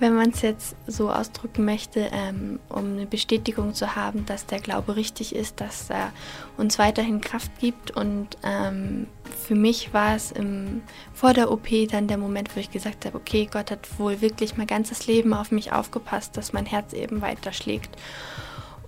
wenn 0.00 0.14
man 0.14 0.30
es 0.30 0.42
jetzt 0.42 0.76
so 0.86 1.10
ausdrücken 1.10 1.64
möchte, 1.64 2.08
ähm, 2.12 2.60
um 2.68 2.92
eine 2.92 3.06
Bestätigung 3.06 3.74
zu 3.74 3.96
haben, 3.96 4.26
dass 4.26 4.46
der 4.46 4.60
Glaube 4.60 4.96
richtig 4.96 5.34
ist, 5.34 5.60
dass 5.60 5.90
er 5.90 6.12
uns 6.56 6.78
weiterhin 6.78 7.20
Kraft 7.20 7.50
gibt. 7.58 7.90
Und 7.90 8.36
ähm, 8.44 9.06
für 9.46 9.54
mich 9.54 9.92
war 9.92 10.14
es 10.14 10.30
im, 10.32 10.82
vor 11.12 11.32
der 11.32 11.50
OP 11.50 11.68
dann 11.90 12.06
der 12.06 12.18
Moment, 12.18 12.54
wo 12.54 12.60
ich 12.60 12.70
gesagt 12.70 13.06
habe, 13.06 13.16
okay, 13.16 13.48
Gott 13.50 13.70
hat 13.70 13.98
wohl 13.98 14.20
wirklich 14.20 14.56
mein 14.56 14.66
ganzes 14.66 15.06
Leben 15.06 15.34
auf 15.34 15.50
mich 15.50 15.72
aufgepasst, 15.72 16.36
dass 16.36 16.52
mein 16.52 16.66
Herz 16.66 16.92
eben 16.92 17.20
weiter 17.20 17.52
schlägt. 17.52 17.96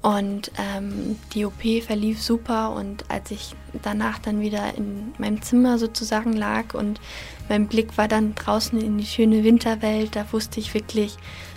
Und 0.02 0.50
ähm, 0.58 1.18
die 1.34 1.44
OP 1.44 1.62
verlief 1.84 2.22
super 2.22 2.70
und 2.70 3.04
als 3.10 3.30
ich 3.30 3.54
danach 3.82 4.18
dann 4.18 4.40
wieder 4.40 4.74
in 4.74 5.12
meinem 5.18 5.42
Zimmer 5.42 5.78
sozusagen 5.78 6.32
lag 6.32 6.72
und 6.72 7.00
mein 7.50 7.68
Blick 7.68 7.98
war 7.98 8.08
dann 8.08 8.34
draußen 8.34 8.80
in 8.80 8.96
die 8.96 9.04
schöne 9.04 9.44
Winterwelt, 9.44 10.16
da 10.16 10.32
wusste 10.32 10.58
ich 10.58 10.72
wirklich, 10.72 11.16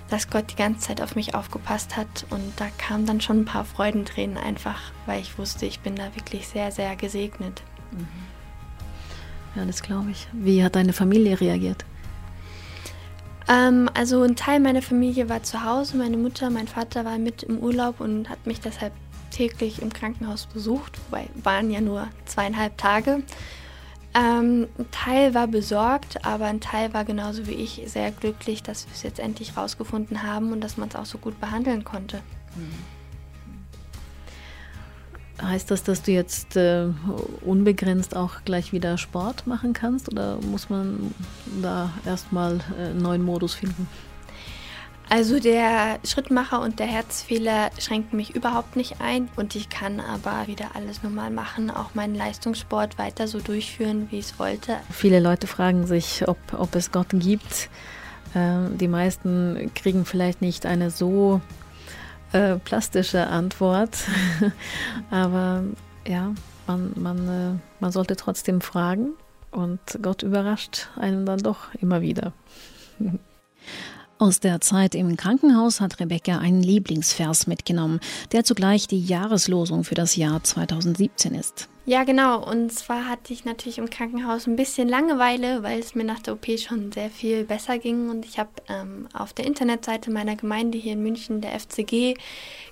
dass 0.09 0.29
Gott 0.29 0.51
die 0.51 0.55
ganze 0.55 0.87
Zeit 0.87 1.01
auf 1.01 1.15
mich 1.15 1.35
aufgepasst 1.35 1.95
hat 1.95 2.25
und 2.31 2.51
da 2.57 2.67
kamen 2.77 3.05
dann 3.05 3.21
schon 3.21 3.41
ein 3.41 3.45
paar 3.45 3.63
Freudentränen 3.63 4.37
einfach, 4.37 4.91
weil 5.05 5.21
ich 5.21 5.37
wusste, 5.37 5.65
ich 5.65 5.79
bin 5.79 5.95
da 5.95 6.13
wirklich 6.15 6.47
sehr, 6.49 6.71
sehr 6.71 6.97
gesegnet. 6.97 7.63
Mhm. 7.91 8.07
Ja, 9.55 9.65
das 9.65 9.81
glaube 9.81 10.11
ich. 10.11 10.27
Wie 10.33 10.63
hat 10.63 10.75
deine 10.75 10.93
Familie 10.93 11.39
reagiert? 11.39 11.85
Ähm, 13.47 13.89
also 13.93 14.21
ein 14.23 14.35
Teil 14.35 14.59
meiner 14.59 14.81
Familie 14.81 15.29
war 15.29 15.43
zu 15.43 15.63
Hause, 15.63 15.97
meine 15.97 16.17
Mutter, 16.17 16.49
mein 16.49 16.67
Vater 16.67 17.05
war 17.05 17.17
mit 17.17 17.43
im 17.43 17.59
Urlaub 17.59 17.99
und 17.99 18.29
hat 18.29 18.45
mich 18.45 18.61
deshalb 18.61 18.93
täglich 19.31 19.81
im 19.81 19.91
Krankenhaus 19.91 20.45
besucht, 20.45 20.99
wobei 21.05 21.27
waren 21.41 21.71
ja 21.71 21.81
nur 21.81 22.07
zweieinhalb 22.25 22.77
Tage. 22.77 23.23
Ähm, 24.15 24.67
ein 24.77 24.91
Teil 24.91 25.33
war 25.33 25.47
besorgt, 25.47 26.23
aber 26.23 26.45
ein 26.45 26.61
Teil 26.61 26.93
war 26.93 27.03
genauso 27.03 27.47
wie 27.47 27.53
ich 27.53 27.81
sehr 27.87 28.11
glücklich, 28.11 28.61
dass 28.61 28.85
wir 28.85 28.93
es 28.93 29.01
jetzt 29.01 29.19
endlich 29.19 29.57
rausgefunden 29.57 30.21
haben 30.21 30.51
und 30.51 30.61
dass 30.61 30.77
man 30.77 30.89
es 30.89 30.95
auch 30.95 31.05
so 31.05 31.17
gut 31.17 31.39
behandeln 31.41 31.83
konnte. 31.83 32.21
Mhm. 32.55 32.92
Heißt 35.43 35.71
das, 35.71 35.83
dass 35.83 36.01
du 36.01 36.11
jetzt 36.11 36.55
äh, 36.55 36.87
unbegrenzt 37.41 38.15
auch 38.15 38.45
gleich 38.45 38.71
wieder 38.71 38.97
Sport 38.97 39.45
machen 39.45 39.73
kannst 39.73 40.09
oder 40.11 40.37
muss 40.41 40.69
man 40.69 41.13
da 41.61 41.91
erstmal 42.05 42.59
äh, 42.77 42.89
einen 42.89 43.01
neuen 43.01 43.23
Modus 43.23 43.53
finden? 43.53 43.87
Also 45.09 45.39
der 45.39 45.99
Schrittmacher 46.05 46.61
und 46.61 46.79
der 46.79 46.87
Herzfehler 46.87 47.69
schränken 47.77 48.15
mich 48.17 48.35
überhaupt 48.35 48.75
nicht 48.75 49.01
ein 49.01 49.29
und 49.35 49.53
ich 49.55 49.69
kann 49.69 49.99
aber 49.99 50.47
wieder 50.47 50.71
alles 50.75 51.03
normal 51.03 51.29
machen, 51.29 51.69
auch 51.69 51.93
meinen 51.93 52.15
Leistungssport 52.15 52.97
weiter 52.97 53.27
so 53.27 53.39
durchführen, 53.39 54.07
wie 54.09 54.19
ich 54.19 54.25
es 54.27 54.39
wollte. 54.39 54.77
Viele 54.89 55.19
Leute 55.19 55.47
fragen 55.47 55.85
sich, 55.85 56.27
ob, 56.27 56.37
ob 56.57 56.73
es 56.75 56.91
Gott 56.91 57.09
gibt. 57.11 57.69
Äh, 58.33 58.69
die 58.79 58.87
meisten 58.87 59.71
kriegen 59.75 60.05
vielleicht 60.05 60.41
nicht 60.41 60.65
eine 60.65 60.89
so 60.89 61.41
äh, 62.33 62.57
plastische 62.57 63.27
Antwort. 63.27 63.97
Aber 65.11 65.63
ja, 66.07 66.33
man, 66.67 66.91
man, 66.95 67.27
äh, 67.27 67.59
man 67.79 67.91
sollte 67.91 68.15
trotzdem 68.15 68.61
fragen 68.61 69.13
und 69.51 69.79
Gott 70.01 70.23
überrascht 70.23 70.89
einen 70.97 71.25
dann 71.25 71.39
doch 71.39 71.73
immer 71.75 72.01
wieder. 72.01 72.33
Aus 74.17 74.39
der 74.39 74.61
Zeit 74.61 74.95
im 74.95 75.17
Krankenhaus 75.17 75.81
hat 75.81 75.99
Rebecca 75.99 76.37
einen 76.37 76.63
Lieblingsvers 76.63 77.47
mitgenommen, 77.47 77.99
der 78.31 78.43
zugleich 78.43 78.87
die 78.87 79.03
Jahreslosung 79.03 79.83
für 79.83 79.95
das 79.95 80.15
Jahr 80.15 80.43
2017 80.43 81.35
ist. 81.35 81.69
Ja, 81.85 82.05
genau. 82.05 82.41
Und 82.41 82.71
zwar 82.71 83.09
hatte 83.09 83.33
ich 83.33 83.43
natürlich 83.43 83.77
im 83.77 83.89
Krankenhaus 83.89 84.47
ein 84.47 84.55
bisschen 84.55 84.87
Langeweile, 84.87 85.63
weil 85.63 85.79
es 85.79 85.95
mir 85.95 86.05
nach 86.05 86.21
der 86.21 86.35
OP 86.35 86.47
schon 86.57 86.93
sehr 86.93 87.09
viel 87.09 87.43
besser 87.43 87.77
ging. 87.77 88.09
Und 88.09 88.23
ich 88.23 88.39
habe 88.39 88.51
ähm, 88.69 89.09
auf 89.13 89.33
der 89.33 89.45
Internetseite 89.45 90.09
meiner 90.09 90.37
Gemeinde 90.37 90.77
hier 90.77 90.93
in 90.93 91.03
München, 91.03 91.41
der 91.41 91.59
FCG, 91.59 92.13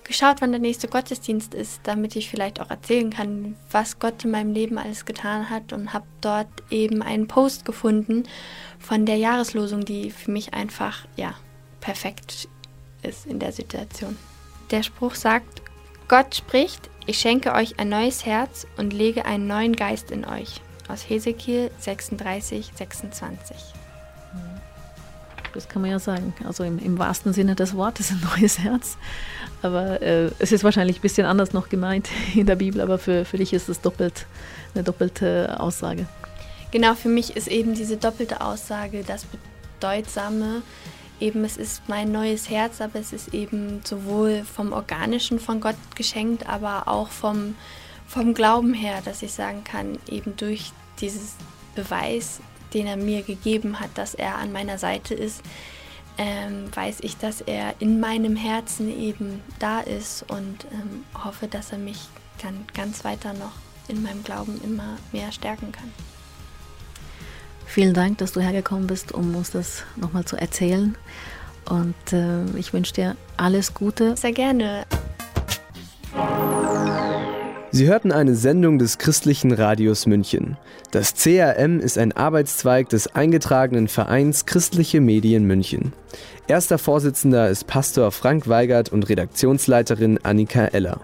geschaut, 0.05 0.37
wann 0.39 0.51
der 0.51 0.61
nächste 0.61 0.87
Gottesdienst 0.87 1.53
ist, 1.53 1.81
damit 1.83 2.15
ich 2.15 2.29
vielleicht 2.29 2.61
auch 2.61 2.69
erzählen 2.69 3.09
kann, 3.09 3.57
was 3.69 3.99
Gott 3.99 4.23
in 4.23 4.31
meinem 4.31 4.53
Leben 4.53 4.77
alles 4.77 5.03
getan 5.03 5.49
hat. 5.49 5.73
Und 5.73 5.91
habe 5.91 6.07
dort 6.21 6.47
eben 6.69 7.01
einen 7.01 7.27
Post 7.27 7.65
gefunden 7.65 8.23
von 8.79 9.05
der 9.05 9.17
Jahreslosung, 9.17 9.83
die 9.83 10.09
für 10.09 10.31
mich 10.31 10.53
einfach, 10.53 11.05
ja, 11.17 11.33
perfekt 11.81 12.47
ist 13.03 13.25
in 13.25 13.39
der 13.39 13.51
Situation. 13.51 14.15
Der 14.69 14.83
Spruch 14.83 15.15
sagt, 15.15 15.61
Gott 16.07 16.35
spricht, 16.35 16.89
ich 17.11 17.19
schenke 17.19 17.51
euch 17.51 17.77
ein 17.77 17.89
neues 17.89 18.25
Herz 18.25 18.65
und 18.77 18.93
lege 18.93 19.25
einen 19.25 19.45
neuen 19.45 19.75
Geist 19.75 20.11
in 20.11 20.23
euch. 20.23 20.61
Aus 20.87 21.09
Hesekiel 21.09 21.69
36, 21.77 22.71
26. 22.73 23.57
Das 25.53 25.67
kann 25.67 25.81
man 25.81 25.91
ja 25.91 25.99
sagen. 25.99 26.33
Also 26.45 26.63
im, 26.63 26.79
im 26.79 26.97
wahrsten 26.97 27.33
Sinne 27.33 27.55
des 27.55 27.75
Wortes 27.75 28.11
ein 28.11 28.21
neues 28.37 28.59
Herz. 28.59 28.95
Aber 29.61 30.01
äh, 30.01 30.31
es 30.39 30.53
ist 30.53 30.63
wahrscheinlich 30.63 30.99
ein 30.99 31.01
bisschen 31.01 31.27
anders 31.27 31.51
noch 31.51 31.67
gemeint 31.67 32.07
in 32.33 32.45
der 32.45 32.55
Bibel, 32.55 32.79
aber 32.79 32.97
für, 32.97 33.25
für 33.25 33.35
dich 33.35 33.51
ist 33.51 33.67
es 33.67 33.81
doppelt, 33.81 34.25
eine 34.73 34.85
doppelte 34.85 35.59
Aussage. 35.59 36.05
Genau, 36.71 36.95
für 36.95 37.09
mich 37.09 37.35
ist 37.35 37.49
eben 37.49 37.73
diese 37.73 37.97
doppelte 37.97 38.39
Aussage 38.39 39.03
das 39.05 39.25
Bedeutsame, 39.25 40.61
eben 41.21 41.43
es 41.45 41.57
ist 41.57 41.83
mein 41.87 42.11
neues 42.11 42.49
Herz, 42.49 42.81
aber 42.81 42.99
es 42.99 43.13
ist 43.13 43.33
eben 43.33 43.81
sowohl 43.83 44.43
vom 44.43 44.73
Organischen 44.73 45.39
von 45.39 45.61
Gott 45.61 45.75
geschenkt, 45.95 46.47
aber 46.47 46.87
auch 46.87 47.09
vom, 47.09 47.55
vom 48.07 48.33
Glauben 48.33 48.73
her, 48.73 49.01
dass 49.05 49.21
ich 49.21 49.31
sagen 49.31 49.63
kann, 49.63 49.97
eben 50.07 50.35
durch 50.35 50.73
dieses 50.99 51.35
Beweis, 51.75 52.41
den 52.73 52.87
er 52.87 52.97
mir 52.97 53.21
gegeben 53.21 53.79
hat, 53.79 53.91
dass 53.95 54.13
er 54.13 54.37
an 54.37 54.51
meiner 54.51 54.77
Seite 54.77 55.13
ist, 55.13 55.41
ähm, 56.17 56.65
weiß 56.75 56.99
ich, 57.01 57.17
dass 57.17 57.41
er 57.41 57.75
in 57.79 57.99
meinem 57.99 58.35
Herzen 58.35 58.89
eben 58.89 59.41
da 59.59 59.79
ist 59.79 60.25
und 60.29 60.65
ähm, 60.71 61.05
hoffe, 61.23 61.47
dass 61.47 61.71
er 61.71 61.77
mich 61.77 61.99
dann 62.41 62.65
ganz 62.73 63.03
weiter 63.03 63.33
noch 63.33 63.53
in 63.87 64.03
meinem 64.03 64.23
Glauben 64.23 64.59
immer 64.63 64.97
mehr 65.11 65.31
stärken 65.31 65.71
kann. 65.71 65.91
Vielen 67.71 67.93
Dank, 67.93 68.17
dass 68.17 68.33
du 68.33 68.41
hergekommen 68.41 68.85
bist, 68.85 69.13
um 69.13 69.33
uns 69.33 69.51
das 69.51 69.83
nochmal 69.95 70.25
zu 70.25 70.35
erzählen. 70.35 70.93
Und 71.69 71.95
äh, 72.11 72.43
ich 72.57 72.73
wünsche 72.73 72.91
dir 72.91 73.15
alles 73.37 73.73
Gute. 73.73 74.17
Sehr 74.17 74.33
gerne. 74.33 74.83
Sie 77.71 77.87
hörten 77.87 78.11
eine 78.11 78.35
Sendung 78.35 78.77
des 78.77 78.97
Christlichen 78.97 79.53
Radios 79.53 80.05
München. 80.05 80.57
Das 80.91 81.15
CRM 81.15 81.79
ist 81.79 81.97
ein 81.97 82.11
Arbeitszweig 82.11 82.89
des 82.89 83.15
eingetragenen 83.15 83.87
Vereins 83.87 84.45
Christliche 84.45 84.99
Medien 84.99 85.45
München. 85.45 85.93
Erster 86.49 86.77
Vorsitzender 86.77 87.47
ist 87.47 87.67
Pastor 87.67 88.11
Frank 88.11 88.49
Weigert 88.49 88.89
und 88.89 89.07
Redaktionsleiterin 89.07 90.19
Annika 90.23 90.65
Eller. 90.65 90.99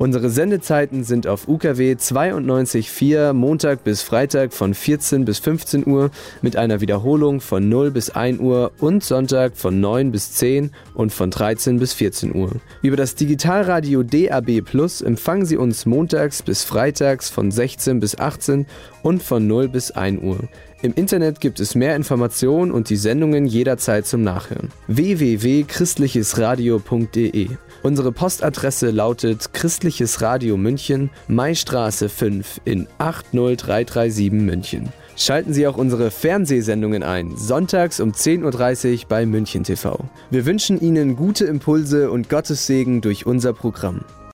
Unsere 0.00 0.30
Sendezeiten 0.30 1.04
sind 1.04 1.26
auf 1.26 1.46
UKW 1.46 1.92
92.4 1.92 3.34
Montag 3.34 3.84
bis 3.84 4.00
Freitag 4.00 4.54
von 4.54 4.72
14 4.72 5.26
bis 5.26 5.40
15 5.40 5.86
Uhr 5.86 6.10
mit 6.40 6.56
einer 6.56 6.80
Wiederholung 6.80 7.42
von 7.42 7.68
0 7.68 7.90
bis 7.90 8.08
1 8.08 8.40
Uhr 8.40 8.72
und 8.78 9.04
Sonntag 9.04 9.58
von 9.58 9.78
9 9.78 10.10
bis 10.10 10.32
10 10.32 10.70
und 10.94 11.12
von 11.12 11.30
13 11.30 11.78
bis 11.78 11.92
14 11.92 12.34
Uhr. 12.34 12.52
Über 12.80 12.96
das 12.96 13.14
Digitalradio 13.14 14.02
DAB 14.02 14.62
Plus 14.62 15.02
empfangen 15.02 15.44
Sie 15.44 15.58
uns 15.58 15.84
montags 15.84 16.40
bis 16.40 16.64
freitags 16.64 17.28
von 17.28 17.50
16 17.50 18.00
bis 18.00 18.18
18 18.18 18.64
und 19.02 19.22
von 19.22 19.46
0 19.46 19.68
bis 19.68 19.90
1 19.90 20.22
Uhr. 20.22 20.48
Im 20.80 20.94
Internet 20.94 21.40
gibt 21.40 21.60
es 21.60 21.74
mehr 21.74 21.94
Informationen 21.94 22.72
und 22.72 22.88
die 22.88 22.96
Sendungen 22.96 23.44
jederzeit 23.44 24.06
zum 24.06 24.22
Nachhören. 24.22 24.70
www.christlichesradio.de 24.86 27.50
Unsere 27.82 28.12
Postadresse 28.12 28.90
lautet 28.90 29.54
Christliches 29.54 30.20
Radio 30.20 30.58
München, 30.58 31.08
Maistraße 31.28 32.10
5 32.10 32.60
in 32.66 32.86
80337 32.98 34.32
München. 34.32 34.92
Schalten 35.16 35.54
Sie 35.54 35.66
auch 35.66 35.78
unsere 35.78 36.10
Fernsehsendungen 36.10 37.02
ein, 37.02 37.36
sonntags 37.36 38.00
um 38.00 38.12
10.30 38.12 39.02
Uhr 39.02 39.08
bei 39.08 39.24
München 39.24 39.64
TV. 39.64 40.04
Wir 40.30 40.44
wünschen 40.44 40.78
Ihnen 40.80 41.16
gute 41.16 41.46
Impulse 41.46 42.10
und 42.10 42.28
Gottes 42.28 42.66
Segen 42.66 43.00
durch 43.00 43.24
unser 43.24 43.54
Programm. 43.54 44.04